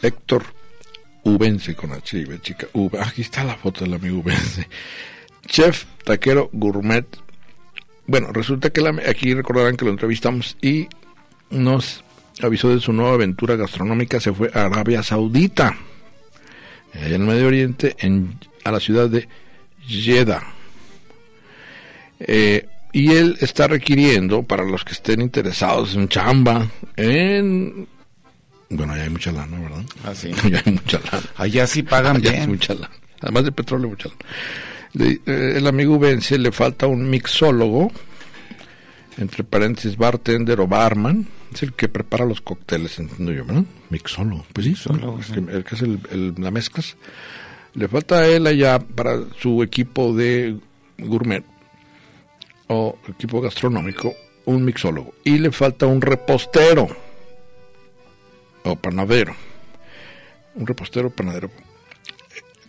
[0.01, 0.45] Héctor
[1.23, 2.67] Ubense con H chica,
[3.01, 4.69] aquí está la foto del amigo Ubense.
[5.47, 7.06] Chef taquero gourmet,
[8.07, 10.87] bueno, resulta que la- aquí recordarán que lo entrevistamos y
[11.49, 12.03] nos
[12.41, 15.77] avisó de su nueva aventura gastronómica, se fue a Arabia Saudita,
[16.93, 19.27] en el Medio Oriente, en, a la ciudad de
[19.87, 20.43] Jeddah.
[22.19, 27.87] Eh, y él está requiriendo, para los que estén interesados en chamba, en...
[28.69, 29.83] Bueno, allá hay mucha lana, ¿verdad?
[30.03, 30.31] Así.
[30.43, 31.23] Allá hay mucha lana.
[31.35, 32.49] Allá sí pagan Allá hay bien.
[32.51, 32.89] mucha lana.
[33.21, 34.19] Además de petróleo, mucha lana.
[34.93, 37.91] Le- eh, el amigo Vence le falta un mixólogo,
[39.17, 43.63] entre paréntesis bartender o barman, es el que prepara los cócteles, entiendo yo, ¿verdad?
[43.89, 45.34] Mixólogo, pues sí, el, sí.
[45.34, 46.95] que, el que hace el, el- la mezclas.
[47.75, 50.58] Le falta a él allá para su equipo de
[50.99, 51.43] gourmet
[52.67, 54.13] o equipo gastronómico
[54.45, 56.88] un mixólogo y le falta un repostero
[58.63, 59.36] o panadero
[60.56, 61.49] un repostero panadero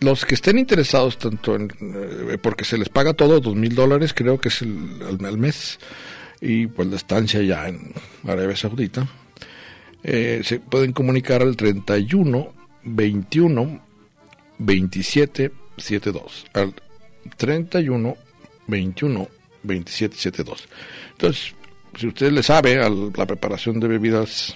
[0.01, 4.13] los que estén interesados tanto en, eh, porque se les paga todo, dos mil dólares
[4.13, 5.79] creo que es el, al, al mes,
[6.41, 7.93] y pues la estancia ya en
[8.27, 9.07] Arabia Saudita,
[10.03, 12.53] eh, se pueden comunicar al 31
[12.83, 13.81] 21
[14.59, 16.75] 27 72 al
[17.37, 18.15] 31
[18.67, 19.29] 21
[19.63, 20.67] 27 72
[21.13, 21.55] entonces
[21.97, 24.55] si usted le sabe a la preparación de bebidas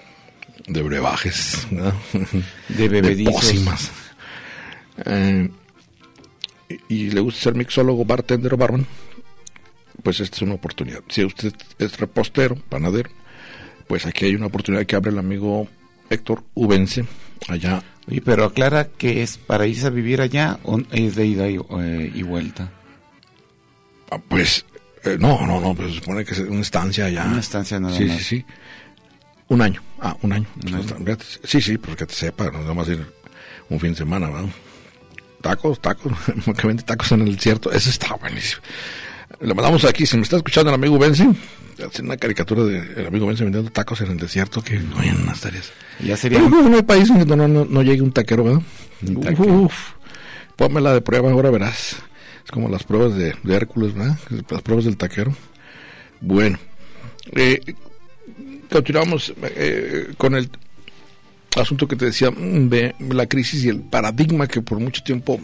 [0.67, 1.93] de brebajes ¿no?
[2.67, 3.34] De bebedizos.
[3.34, 3.91] pócimas,
[5.05, 5.49] eh,
[6.89, 8.85] y, y le gusta ser mixólogo, bartender o barman,
[10.03, 11.01] pues esta es una oportunidad.
[11.09, 13.09] Si usted es repostero, panadero,
[13.88, 15.67] pues aquí hay una oportunidad que abre el amigo
[16.09, 17.05] Héctor Ubense,
[17.47, 17.83] allá.
[18.07, 21.57] Oye, pero aclara que es para irse a vivir allá o es de ida y,
[21.57, 22.71] eh, y vuelta.
[24.09, 24.65] Ah, Pues,
[25.03, 27.25] eh, no, no, no, pues se supone que es una estancia allá.
[27.25, 28.17] Una estancia nada sí, más.
[28.17, 28.45] Sí, sí,
[29.49, 29.81] Un año.
[29.99, 30.47] Ah, un año.
[30.65, 30.83] Un año.
[30.83, 33.05] Fíjate, Sí, sí, porque te sepa, no vamos a ir
[33.69, 34.49] un fin de semana, ¿verdad?
[35.41, 36.13] Tacos, tacos,
[36.58, 38.62] que vende tacos en el desierto, eso está buenísimo.
[39.39, 41.28] Le mandamos aquí, si me está escuchando el amigo Benzi,
[41.86, 45.71] hace una caricatura del amigo Benzi vendiendo tacos en el desierto, que oye, unas tareas.
[45.99, 48.62] Ya sería Pero no, no hay país donde no, no, no llegue un taquero, ¿verdad?
[49.08, 49.54] Un taquero.
[49.54, 49.91] Uf,
[50.56, 51.95] pónmela de prueba, ahora verás.
[52.43, 54.17] Es como las pruebas de, de Hércules, ¿verdad?
[54.49, 55.34] Las pruebas del taquero.
[56.19, 56.60] Bueno,
[57.34, 57.62] eh,
[58.69, 60.49] continuamos eh, con el
[61.55, 65.39] asunto que te decía mm, de la crisis y el paradigma que por mucho tiempo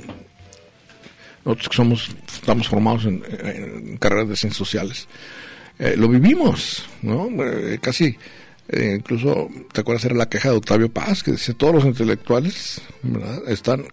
[1.43, 5.07] nosotros que somos estamos formados en, carreras de ciencias sociales
[5.79, 8.17] eh, lo vivimos no Eh, casi
[8.67, 12.81] eh, incluso te acuerdas era la queja de Octavio Paz que decía todos los intelectuales
[13.47, 13.85] están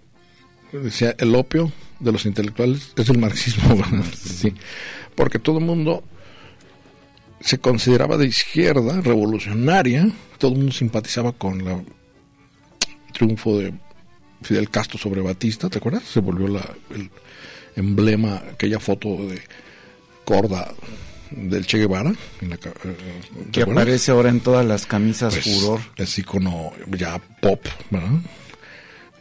[0.73, 4.05] decía el opio de los intelectuales es el marxismo ¿verdad?
[4.15, 4.55] sí.
[5.15, 6.03] Porque todo el mundo
[7.41, 11.83] se consideraba de izquierda, revolucionaria, todo el mundo simpatizaba con la
[13.13, 13.73] triunfo de
[14.43, 16.03] Fidel Castro sobre Batista, ¿te acuerdas?
[16.05, 17.11] Se volvió la, el
[17.77, 19.41] emblema, aquella foto de
[20.25, 20.73] corda
[21.31, 22.13] del Che Guevara.
[22.41, 23.83] En la, eh, ¿te que acuerdas?
[23.83, 25.81] aparece ahora en todas las camisas Pues, furor.
[25.97, 28.11] Es icono ya pop, ¿verdad?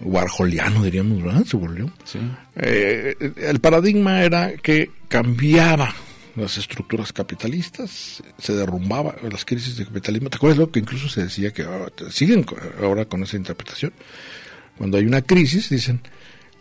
[0.01, 1.43] Warholiano, diríamos, ¿verdad?
[1.45, 1.89] Se volvió.
[2.05, 2.19] Sí.
[2.55, 5.93] Eh, el paradigma era que cambiaba
[6.35, 10.29] las estructuras capitalistas, se derrumbaba las crisis de capitalismo.
[10.29, 12.45] ¿Te acuerdas lo que incluso se decía que ahora- siguen
[12.81, 13.91] ahora con esa interpretación?
[14.77, 16.01] Cuando hay una crisis, dicen,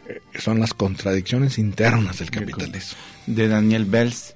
[0.09, 2.99] eh, son las contradicciones internas del capitalismo.
[3.27, 4.35] de Daniel Bells,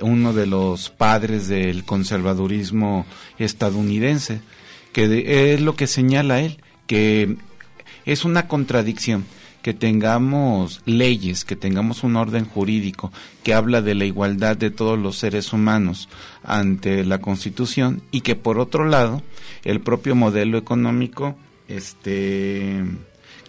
[0.00, 3.06] uno de los padres del conservadurismo
[3.38, 4.40] estadounidense,
[4.92, 7.36] que de- es lo que señala él, que
[8.04, 9.24] es una contradicción
[9.64, 13.10] que tengamos leyes, que tengamos un orden jurídico
[13.42, 16.10] que habla de la igualdad de todos los seres humanos
[16.42, 19.22] ante la Constitución y que por otro lado
[19.64, 21.34] el propio modelo económico
[21.66, 22.84] este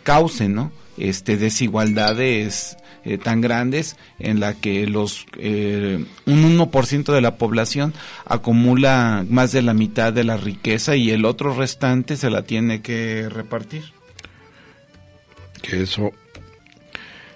[0.04, 0.72] cause, ¿no?
[0.98, 7.94] Este desigualdades eh, tan grandes en la que los eh, un 1% de la población
[8.24, 12.82] acumula más de la mitad de la riqueza y el otro restante se la tiene
[12.82, 13.96] que repartir.
[15.66, 16.12] Que eso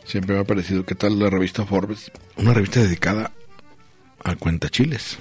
[0.06, 0.86] siempre me ha parecido.
[0.86, 2.12] ¿Qué tal la revista Forbes?
[2.38, 3.32] Una revista dedicada
[4.24, 5.18] a cuentachiles.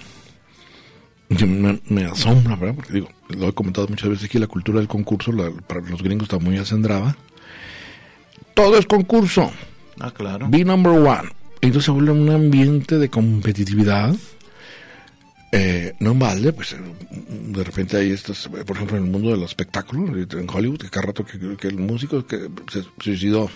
[1.30, 2.74] Yo Me, me asombra, ¿verdad?
[2.76, 6.02] Porque digo, lo he comentado muchas veces aquí, la cultura del concurso la- para los
[6.02, 7.16] gringos está muy acendrada.
[8.54, 9.52] Todo es concurso.
[10.00, 10.48] Ah, claro.
[10.48, 11.28] Be number one.
[11.60, 14.14] Entonces se vuelve un ambiente de competitividad.
[15.50, 16.76] Eh, no en balde, pues eh,
[17.10, 20.90] de repente hay estas, por ejemplo, en el mundo del espectáculo, eh, en Hollywood, que
[20.90, 23.50] cada rato que, que el músico que se suicidó,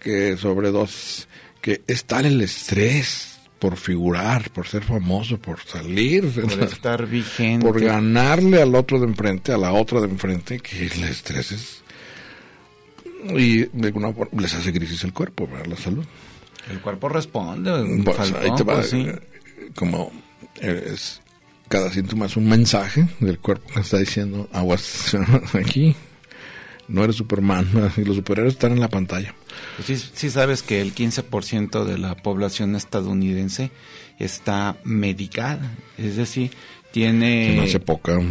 [0.00, 1.26] que sobredosis,
[1.60, 7.66] que es tal el estrés por figurar, por ser famoso, por salir, Por estar vigente.
[7.66, 11.82] por ganarle al otro de enfrente, a la otra de enfrente, que el estrés es...
[13.30, 15.66] Y de alguna forma les hace crisis el cuerpo, ¿verdad?
[15.66, 16.04] la salud.
[16.70, 18.02] El cuerpo responde.
[18.04, 19.06] Pues, faltó, ahí te va, pues, sí.
[19.08, 19.18] eh,
[19.74, 20.12] como
[20.60, 21.20] es
[21.68, 23.72] cada síntoma es un mensaje del cuerpo.
[23.74, 25.16] Que está diciendo aguas
[25.52, 25.94] aquí.
[26.88, 29.34] No eres Superman y los superhéroes están en la pantalla.
[29.84, 33.70] Sí, sí sabes que el 15% de la población estadounidense
[34.18, 35.74] está medicada.
[35.98, 36.52] Es decir,
[36.92, 37.56] tiene...
[37.56, 38.30] No hace poca un,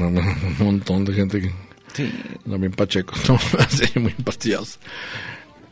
[0.59, 1.51] montón de gente que
[1.93, 2.11] Sí,
[2.49, 3.39] también pachecos ¿no?
[3.59, 4.79] Así, muy empastillados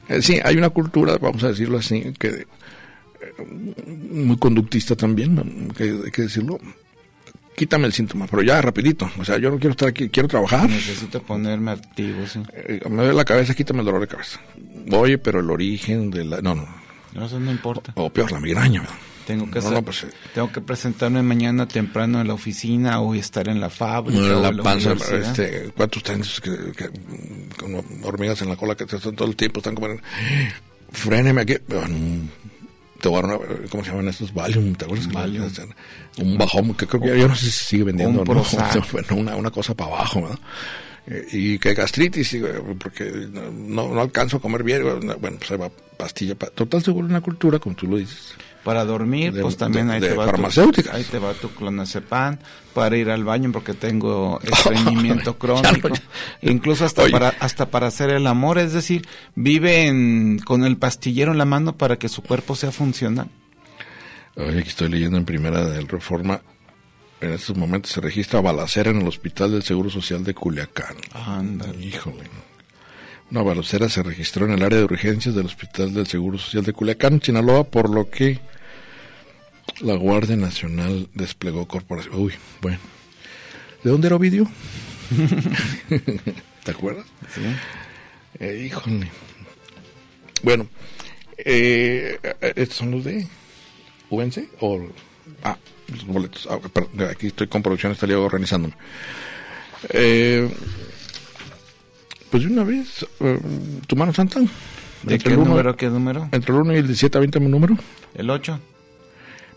[0.08, 2.48] Eh, sí hay una cultura vamos a decirlo así que
[4.12, 6.60] muy conductista también hay que decirlo
[7.56, 10.70] quítame el síntoma pero ya rapidito o sea yo no quiero estar aquí quiero trabajar
[10.70, 12.42] necesito ponerme activo, sí.
[12.54, 14.40] Eh, me duele la cabeza, quítame el dolor de cabeza.
[14.92, 16.42] Oye, pero el origen de la...
[16.42, 16.68] No, no.
[17.14, 17.92] No, eso no importa.
[17.96, 18.84] O peor, la migraña.
[19.28, 23.00] Tengo que, No, hacer- no, pues, eh, tengo que presentarme mañana temprano en la oficina
[23.00, 26.90] o estar en la fábrica o la en la panza, este, cuántos tenis que, que,
[27.58, 29.88] como hormigas en la cola que te están todo el tiempo, están como...
[30.92, 31.54] fréneme aquí.
[31.70, 32.28] Um,
[33.70, 34.34] ¿Cómo se llaman estos?
[34.34, 35.12] Valium, ¿te acuerdas?
[35.12, 35.44] Valium.
[36.20, 38.44] Un bajón, que creo que yo no sé si sigue vendiendo o no.
[38.92, 40.40] Bueno, una, una cosa para abajo, ¿verdad?
[41.08, 42.44] Eh, Y que gastritis, eh,
[42.80, 43.12] porque
[43.52, 44.84] no, no alcanzo a comer bien.
[44.84, 46.36] Bueno, pues ahí va pastilla.
[46.36, 48.34] pa- Total, seguro una cultura, como tú lo dices.
[48.64, 50.32] Para dormir, De- pues también de- ahí, de te va.
[50.32, 50.42] Tu,
[50.94, 52.38] ahí te va tu clonazepam.
[52.74, 55.90] Para ir al baño porque tengo estreñimiento Ya crónico.
[55.90, 56.02] ya.
[56.50, 57.12] Incluso hasta Oye.
[57.12, 58.58] para, hasta para hacer el amor.
[58.58, 59.06] Es decir,
[59.36, 63.28] viven con el pastillero en la mano para que su cuerpo sea funcional.
[64.36, 66.42] Oye, aquí estoy leyendo en primera del Reforma.
[67.22, 70.96] En estos momentos se registra balacera en el Hospital del Seguro Social de Culiacán.
[71.14, 71.86] Ándale.
[71.86, 72.24] Híjole.
[73.32, 76.74] Una balacera se registró en el área de urgencias del Hospital del Seguro Social de
[76.74, 78.40] Culiacán, Sinaloa, por lo que
[79.82, 82.16] la Guardia Nacional desplegó corporación.
[82.16, 82.80] Uy, bueno.
[83.84, 84.48] ¿De dónde era Ovidio?
[86.64, 87.06] ¿Te acuerdas?
[87.34, 87.42] ¿sí?
[88.40, 89.10] Eh, híjole.
[90.42, 90.68] Bueno,
[91.38, 92.18] eh,
[92.56, 93.28] estos son los de
[94.10, 94.88] UNC o
[95.44, 95.58] ah,
[95.88, 96.48] los boletos.
[96.50, 98.74] Ah, perdón, aquí estoy con producción, estaría organizándome.
[99.90, 100.50] Eh,
[102.30, 103.40] pues de una vez, eh,
[103.88, 104.40] tu mano santa.
[104.40, 106.30] ¿De Entre qué el uno- número, qué número?
[106.32, 107.78] Entre el 1 y el 17, avíntame un número.
[108.16, 108.60] El 8.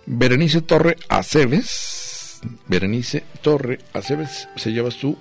[0.07, 2.41] Berenice Torre Aceves.
[2.67, 5.17] Berenice Torre Aceves se lleva su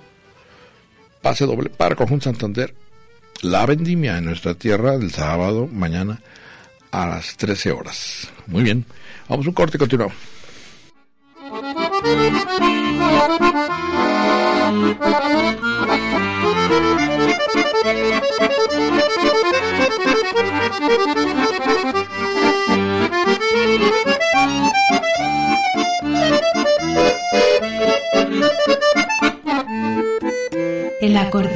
[1.20, 2.74] pase doble para Conjunto Santander.
[3.42, 6.20] La vendimia en nuestra tierra del sábado mañana
[6.92, 8.30] a las 13 horas.
[8.46, 8.86] Muy bien.
[9.28, 10.16] Vamos a un corte y continuamos.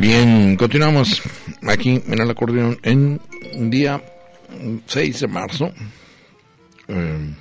[0.00, 1.22] Bien, continuamos
[1.66, 3.20] aquí en el acordeón en
[3.70, 4.02] día
[4.86, 5.72] 6 de marzo.
[6.88, 7.34] Eh,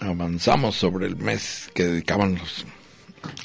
[0.00, 2.64] avanzamos sobre el mes que dedicaban los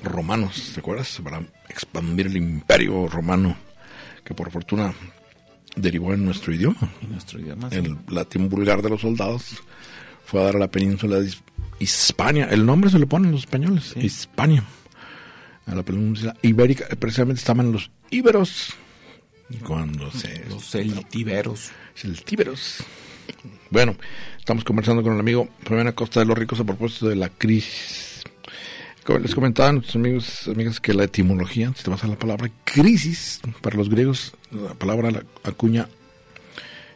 [0.04, 1.20] romanos, ¿te acuerdas?
[1.24, 3.58] Para expandir el imperio romano,
[4.24, 4.94] que por fortuna
[5.76, 6.78] derivó en nuestro idioma.
[7.02, 7.70] Y nuestro idioma.
[7.70, 7.78] sí.
[7.78, 9.62] El latín vulgar de los soldados
[10.26, 11.44] fue a dar a la península de His-
[11.80, 12.46] Hispania.
[12.50, 14.64] El nombre se le ponen los españoles, Hispania.
[15.66, 18.74] A la península ibérica, precisamente estaban los íberos.
[19.66, 21.72] Cuando se Los celtiberos.
[21.96, 22.78] celtíberos.
[23.70, 23.96] Bueno,
[24.38, 28.24] estamos conversando con el amigo Fabián Acosta de los Ricos a propósito de la crisis.
[29.06, 32.18] Como les comentaba a nuestros amigos amigas que la etimología, si te vas a la
[32.18, 35.90] palabra crisis, para los griegos, la palabra la acuña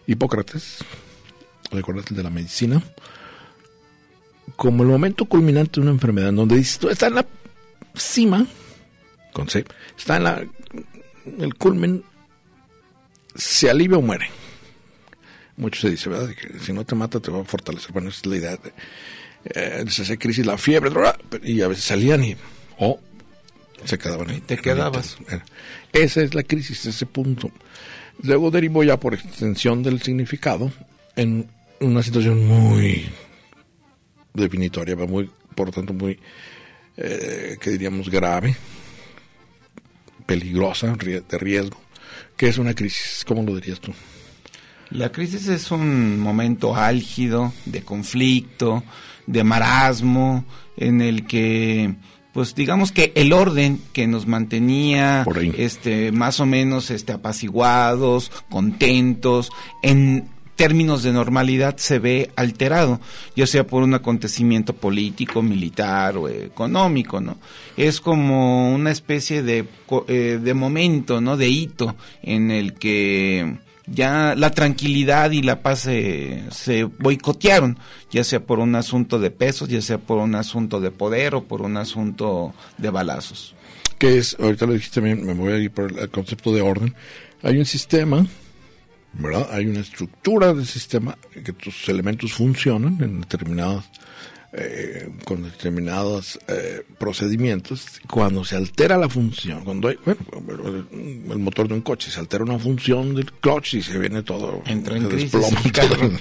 [0.07, 0.77] Hipócrates,
[1.71, 2.81] recuérdate de la medicina,
[4.55, 7.27] como el momento culminante de una enfermedad, en donde dices, tú estás en la
[7.99, 8.45] cima,
[9.33, 9.65] con C,
[9.97, 10.45] está en la,
[11.39, 12.03] el culmen,
[13.35, 14.29] se alivia o muere.
[15.57, 16.33] Mucho se dice, ¿verdad?
[16.35, 17.91] Que si no te mata te va a fortalecer.
[17.91, 18.57] Bueno, esa es la idea.
[18.57, 18.73] De,
[19.45, 20.91] eh, se hace crisis, la fiebre,
[21.43, 22.35] y a veces salían y,
[22.77, 22.99] o
[23.85, 24.41] se quedaban ahí.
[24.41, 25.17] te quedabas.
[25.93, 27.51] Esa es la crisis, ese punto.
[28.23, 30.71] Luego derivó ya por extensión del significado
[31.15, 33.07] en una situación muy
[34.33, 36.19] definitoria, muy, por lo tanto, muy,
[36.97, 38.55] eh, que diríamos, grave,
[40.25, 41.79] peligrosa, de riesgo,
[42.35, 43.23] que es una crisis.
[43.25, 43.93] ¿Cómo lo dirías tú?
[44.89, 48.83] La crisis es un momento álgido de conflicto,
[49.25, 50.45] de marasmo,
[50.77, 51.95] en el que,
[52.31, 55.25] pues digamos que el orden que nos mantenía,
[55.57, 59.51] este, más o menos, este, apaciguados, contentos,
[59.83, 62.99] en términos de normalidad se ve alterado,
[63.35, 67.37] ya sea por un acontecimiento político, militar o económico, ¿no?
[67.77, 69.65] Es como una especie de,
[70.07, 71.37] eh, de momento, ¿no?
[71.37, 77.77] De hito en el que ya la tranquilidad y la paz se, se boicotearon,
[78.11, 81.43] ya sea por un asunto de pesos, ya sea por un asunto de poder o
[81.43, 83.55] por un asunto de balazos.
[83.99, 86.95] que es, ahorita lo dijiste bien, me voy a ir por el concepto de orden.
[87.43, 88.25] Hay un sistema,
[89.17, 89.47] ¿verdad?
[89.51, 93.89] Hay una estructura del sistema que tus elementos funcionan en determinadas
[94.53, 100.21] eh, con determinados eh, procedimientos, cuando se altera la función, cuando hay, bueno,
[100.89, 104.63] el motor de un coche, se altera una función del clutch y se viene todo,
[104.65, 106.11] Entra en se crisis desploma todo.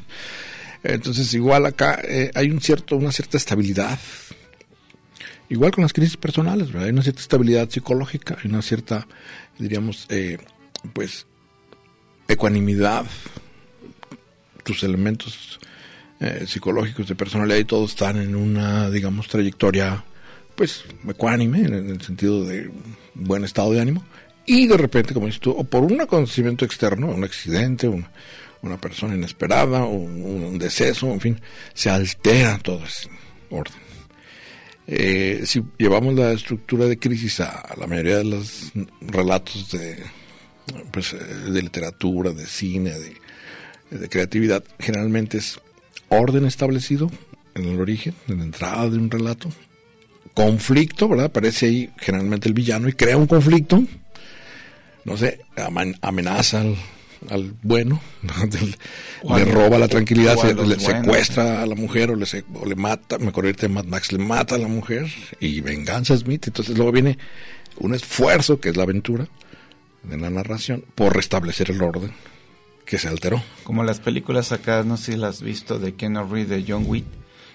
[0.83, 3.99] Entonces, igual acá eh, hay un cierto, una cierta estabilidad.
[5.49, 6.85] Igual con las crisis personales, ¿verdad?
[6.85, 9.07] Hay una cierta estabilidad psicológica, hay una cierta,
[9.59, 10.39] diríamos, eh,
[10.93, 11.27] pues,
[12.29, 13.05] ecuanimidad.
[14.65, 15.61] Tus elementos
[16.21, 20.05] eh, psicológicos de personalidad y todos están en una, digamos, trayectoria,
[20.57, 22.71] pues, ecuánime, en, el sentido de
[23.15, 24.05] buen estado de ánimo.
[24.45, 28.07] Y de repente, como dices tú, o por un acontecimiento externo, un accidente, un-
[28.63, 31.41] una persona inesperada, o un, deceso, en fin,
[31.75, 33.09] se altera todo ese
[33.51, 33.75] orden.
[34.89, 40.03] Eh, si llevamos la estructura de crisis a la mayoría de los relatos de,
[40.93, 42.93] pues, eh, de literatura, de cine,
[43.91, 45.59] de, de creatividad, generalmente es
[46.09, 47.11] orden establecido
[47.55, 49.51] en el origen, en la entrada de un relato,
[50.35, 51.27] conflicto, ¿verdad?
[51.27, 53.83] Aparece ahí generalmente el villano y crea un conflicto,
[55.05, 55.41] no sé,
[56.03, 56.77] amenaza al,
[57.31, 58.01] al bueno,
[59.37, 62.75] le, roba la tranquilidad, se- le secuestra a la mujer o le, se- o le
[62.75, 65.07] mata, me acuerdo ahorita de Mad Max, le mata a la mujer
[65.41, 67.17] y venganza Smith, entonces luego viene
[67.79, 69.27] un esfuerzo que es la aventura
[70.09, 72.13] de la narración por restablecer el orden
[72.85, 73.43] que se alteró.
[73.65, 76.85] Como las películas acá, no sé si las has visto, de Ken Reed, de John
[76.87, 77.05] Wick,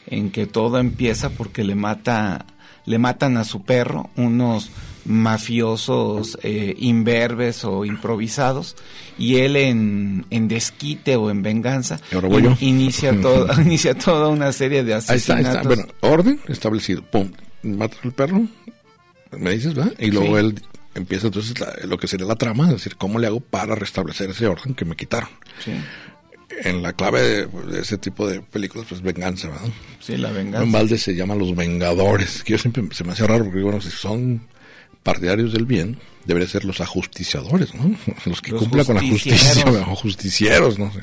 [0.07, 2.45] en que todo empieza porque le mata,
[2.85, 4.69] le matan a su perro unos
[5.05, 8.75] mafiosos eh, imberbes o improvisados
[9.17, 14.83] y él en, en desquite o en venganza in- inicia, todo, inicia toda una serie
[14.83, 15.55] de Ahí está, ahí asesinatos.
[15.55, 15.67] está.
[15.67, 17.01] Bueno, orden establecido.
[17.03, 17.31] Pum.
[17.63, 18.41] Mata al perro.
[19.37, 19.93] Me dices, ¿verdad?
[19.99, 20.45] Y luego Sí.
[20.45, 20.61] él
[20.95, 24.29] empieza entonces la- lo que sería la trama, es decir, ¿cómo le hago para restablecer
[24.29, 25.29] ese orden que me quitaron?
[25.63, 25.71] Sí,
[26.63, 29.69] En la clave de, de ese tipo de películas, pues venganza, ¿verdad?
[29.99, 30.71] sí, la En venganza.
[30.77, 33.89] balde se llama Los Vengadores, que yo siempre se me hace raro porque, bueno, si
[33.89, 34.41] son
[35.01, 37.95] partidarios del bien, deberían ser los ajusticiadores, ¿no?
[38.25, 40.99] Los que Los cumplan con la justicia, o justicieros, no sé.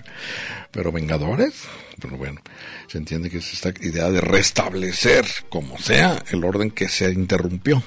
[0.70, 1.54] Pero Vengadores,
[2.00, 2.40] pero bueno,
[2.86, 7.82] se entiende que es esta idea de restablecer, como sea, el orden que se interrumpió.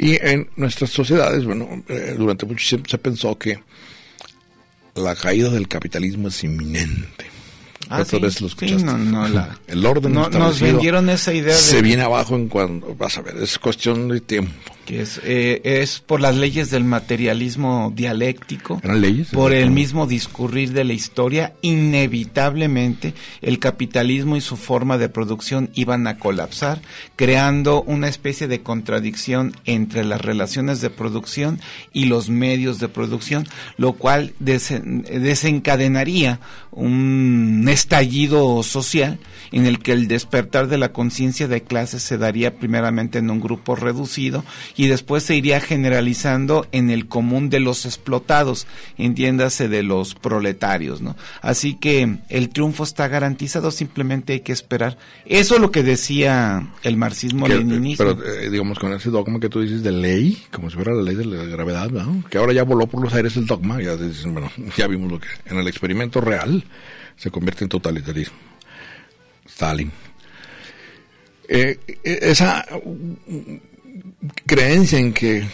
[0.00, 3.58] Y en nuestras sociedades, bueno, eh, durante mucho tiempo se pensó que
[4.94, 7.26] la caída del capitalismo es inminente.
[7.90, 11.54] Ah, sí, vez lo sí, no, no, la- el orden no- nos vendieron esa idea
[11.54, 14.52] de- se viene abajo en cuando vas a ver es cuestión de tiempo
[14.88, 20.72] que es, eh, es por las leyes del materialismo dialéctico, leyes por el mismo discurrir
[20.72, 23.12] de la historia, inevitablemente
[23.42, 26.80] el capitalismo y su forma de producción iban a colapsar,
[27.16, 31.60] creando una especie de contradicción entre las relaciones de producción
[31.92, 39.18] y los medios de producción, lo cual desen- desencadenaría un estallido social
[39.52, 43.40] en el que el despertar de la conciencia de clase se daría primeramente en un
[43.40, 44.44] grupo reducido
[44.78, 48.66] y después se iría generalizando en el común de los explotados,
[48.96, 51.16] entiéndase de los proletarios, ¿no?
[51.42, 54.96] Así que el triunfo está garantizado, simplemente hay que esperar.
[55.26, 57.96] Eso es lo que decía el marxismo Que- leninismo.
[58.16, 61.02] pero eh, digamos con ese dogma que tú dices de ley como si fuera la
[61.02, 62.24] ley de la gravedad ¿no?
[62.30, 65.26] que ahora ya voló por los aires el dogma ya bueno ya vimos lo que
[65.46, 66.62] en el experimento real
[67.16, 68.36] se convierte en totalitarismo
[69.48, 69.90] Stalin
[71.48, 72.64] Eh, eh, esa
[74.46, 75.44] creencia en que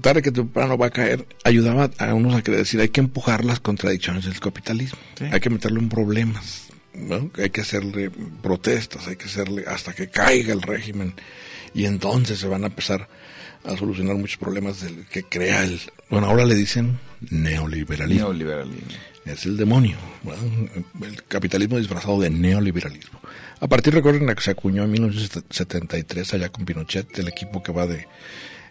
[0.00, 3.44] tarde que temprano va a caer, ayudaba a unos a que decir hay que empujar
[3.44, 5.24] las contradicciones del capitalismo, Sí.
[5.30, 7.30] hay que meterlo en problemas, ¿no?
[7.38, 8.10] hay que hacerle
[8.42, 11.14] protestas, hay que hacerle hasta que caiga el régimen
[11.74, 13.08] y entonces se van a empezar
[13.64, 15.80] a solucionar muchos problemas del que crea el,
[16.10, 16.98] bueno, ahora le dicen
[17.30, 18.28] neoliberalismo.
[18.28, 18.88] Neoliberalismo.
[19.24, 19.96] Es el demonio,
[21.02, 23.18] el capitalismo disfrazado de neoliberalismo.
[23.60, 27.86] A partir, recuerden, que se acuñó en 1973 allá con Pinochet, el equipo que va
[27.86, 28.06] de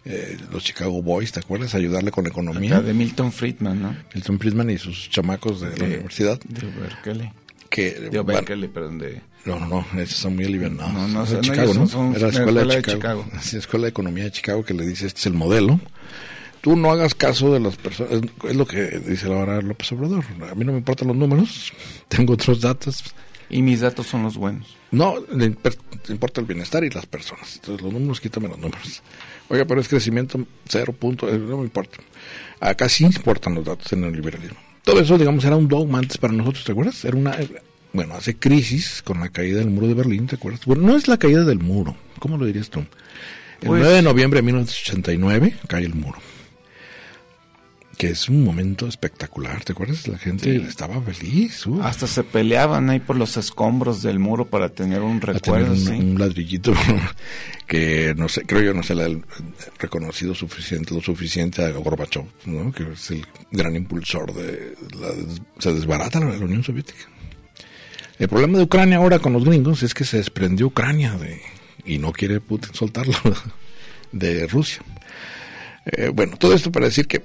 [0.05, 1.73] eh, los Chicago Boys, ¿te acuerdas?
[1.73, 2.77] Ayudarle con economía.
[2.77, 3.95] Acá de Milton Friedman, ¿no?
[4.13, 6.39] Milton Friedman y sus chamacos de, la De- universidad.
[6.47, 7.31] De Berkeley.
[7.69, 9.21] Que De Berkeley, perdón, de...
[9.45, 10.93] no, no, no, esos son muy alivianados.
[10.93, 11.87] No, no, Es no, de Chicago, ¿no?
[11.87, 13.23] son- Era la son escuela, de escuela de Chicago.
[13.23, 13.41] Chicago.
[13.43, 15.79] Sí, escuela de economía de Chicago que le dice, este es el modelo.
[16.61, 20.23] Tú no hagas caso de las personas, es, es lo que dice ahora López Obrador.
[20.51, 21.73] A mí no me importan los números,
[22.07, 23.03] tengo otros datos.
[23.49, 24.75] Y mis datos son los buenos.
[24.91, 25.45] No, le
[26.09, 27.55] importa el bienestar y las personas.
[27.55, 29.01] Entonces los números, quítame los números.
[29.49, 31.97] Oiga, pero es crecimiento cero punto, eh, no me importa.
[32.59, 34.57] Acá sí importan los datos en el liberalismo.
[34.83, 37.03] Todo eso, digamos, era un dogma antes para nosotros, ¿te acuerdas?
[37.05, 37.37] Era una,
[37.93, 40.65] bueno, hace crisis con la caída del muro de Berlín, ¿te acuerdas?
[40.65, 42.79] Bueno, no es la caída del muro, ¿cómo lo dirías tú?
[43.61, 46.19] El Pues- 9 de noviembre de 1989 cae el muro.
[47.97, 49.63] Que es un momento espectacular.
[49.63, 50.07] ¿Te acuerdas?
[50.07, 51.65] La gente estaba feliz.
[51.65, 55.71] uh, Hasta se peleaban ahí por los escombros del muro para tener un tener recuerdo.
[55.71, 55.91] un, sí.
[55.91, 56.73] un ladrillito
[57.67, 59.09] que no sé, creo yo no se le ha
[59.79, 62.71] reconocido suficiente, lo suficiente a Gorbachev, ¿no?
[62.71, 65.09] que es el gran impulsor de la,
[65.59, 67.09] se desbarata la, la Unión Soviética.
[68.19, 71.41] El problema de Ucrania ahora con los gringos es que se desprendió Ucrania de
[71.85, 73.13] y no quiere Putin soltarlo
[74.11, 74.81] de Rusia.
[75.85, 77.23] Eh, bueno, todo esto para decir que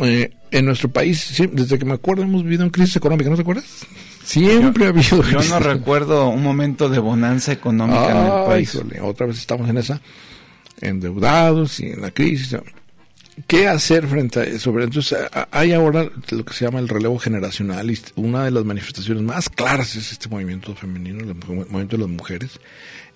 [0.00, 3.36] eh, en nuestro país, sí, desde que me acuerdo, hemos vivido en crisis económica, ¿no
[3.36, 3.86] te acuerdas?
[4.24, 8.74] Siempre ha habido Yo crisis no recuerdo un momento de bonanza económica en el país.
[8.74, 10.00] híjole, otra vez estamos en esa,
[10.80, 12.56] endeudados y en la crisis.
[13.46, 14.78] ¿Qué hacer frente a eso?
[14.80, 15.16] Entonces,
[15.50, 19.48] hay ahora lo que se llama el relevo generacional y una de las manifestaciones más
[19.48, 22.60] claras es este movimiento femenino, el movimiento de las mujeres.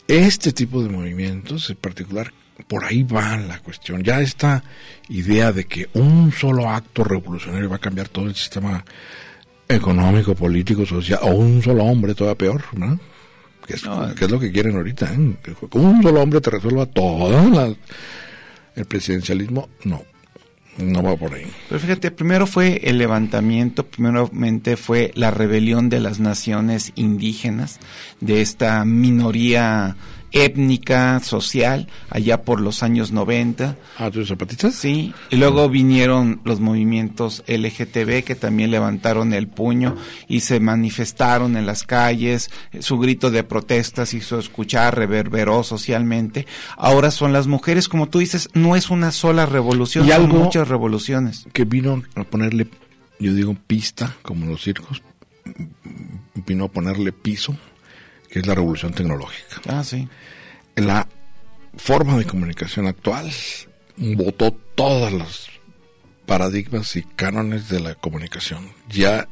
[0.06, 2.32] Este tipo de movimientos, en particular,
[2.68, 4.02] por ahí va la cuestión.
[4.02, 4.62] Ya esta
[5.08, 8.84] idea de que un solo acto revolucionario va a cambiar todo el sistema
[9.68, 12.98] económico, político, social, o un solo hombre, todavía peor, ¿no?
[13.66, 14.14] Que es, No.
[14.14, 15.36] que es lo que quieren ahorita, ¿eh?
[15.42, 17.74] Que un solo hombre te resuelva todo la-
[18.74, 20.02] el presidencialismo, no,
[20.78, 21.46] no va por ahí.
[21.68, 27.78] Pero fíjate, primero fue el levantamiento, primeramente fue la rebelión de las naciones indígenas,
[28.20, 29.96] de esta minoría
[30.32, 33.76] étnica, social, allá por los años 90.
[33.98, 34.74] Ah, ¿tus zapatistas?
[34.74, 39.96] Sí, y luego vinieron los movimientos LGTB que también levantaron el puño
[40.28, 46.46] y se manifestaron en las calles, su grito de protestas hizo escuchar, reverberó socialmente.
[46.76, 50.38] Ahora son las mujeres, como tú dices, no es una sola revolución, Y son algo-
[50.44, 51.46] muchas revoluciones.
[51.52, 52.66] que vino a ponerle,
[53.20, 55.02] yo digo pista, como los circos,
[56.46, 57.56] vino a ponerle piso,
[58.32, 59.60] que es la revolución tecnológica.
[59.68, 60.08] Ah, sí.
[60.74, 61.06] La
[61.76, 63.30] forma de comunicación actual
[63.98, 65.50] botó todos los
[66.24, 68.72] paradigmas y cánones de la comunicación.
[68.88, 69.28] Ya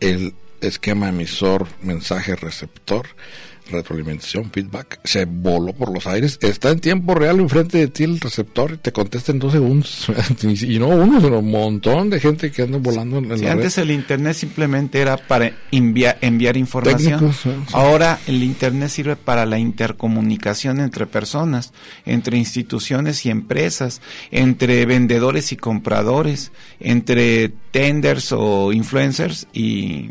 [0.00, 3.06] el esquema emisor, mensaje, receptor,
[3.70, 6.38] retroalimentación, feedback, se voló por los aires.
[6.42, 10.06] Está en tiempo real enfrente de ti el receptor y te contesta en dos segundos.
[10.62, 13.76] y no uno, sino un montón de gente que anda volando en Sí, la antes
[13.76, 13.84] red.
[13.84, 17.18] el internet simplemente era para enviar, enviar información.
[17.20, 17.50] Técnicos, sí.
[17.72, 21.72] Ahora el internet sirve para la intercomunicación entre personas,
[22.04, 24.00] entre instituciones y empresas,
[24.30, 30.10] entre vendedores y compradores, entre tenders o influencers y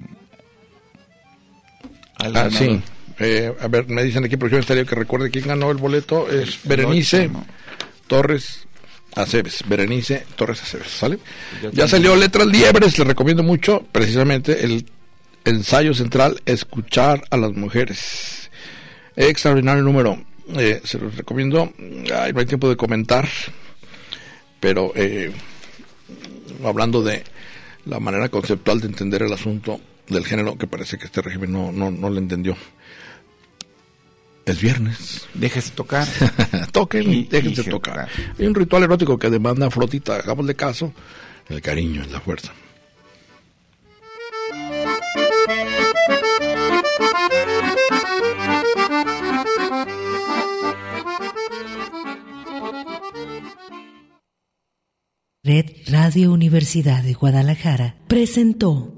[2.17, 2.81] Ah, sí.
[3.19, 6.29] Eh, a ver, me dicen aquí, producción estéreo, que recuerde quién ganó el boleto.
[6.29, 7.29] Es Berenice.
[8.07, 8.65] Torres
[9.15, 9.63] Aceves.
[9.67, 11.19] Berenice Torres Aceves, ¿sale?
[11.71, 14.85] Ya salió Letras Liebres, les recomiendo mucho, precisamente el
[15.45, 18.49] ensayo central, Escuchar a las Mujeres.
[19.15, 20.23] Extraordinario número.
[20.57, 21.71] Eh, se los recomiendo.
[22.13, 23.29] Ay, no hay tiempo de comentar,
[24.59, 25.31] pero eh,
[26.65, 27.23] hablando de
[27.85, 31.71] la manera conceptual de entender el asunto del género, que parece que este régimen no,
[31.71, 32.57] no, no lo entendió.
[34.45, 35.27] Es viernes.
[35.33, 36.07] Déjese tocar.
[36.71, 38.07] Toquen, Y- déjense y- tocar.
[38.37, 40.93] Hay un ritual erótico que demanda flotita, hagámosle caso.
[41.49, 42.51] El cariño es la fuerza.
[55.43, 58.97] Red Radio Universidad de Guadalajara presentó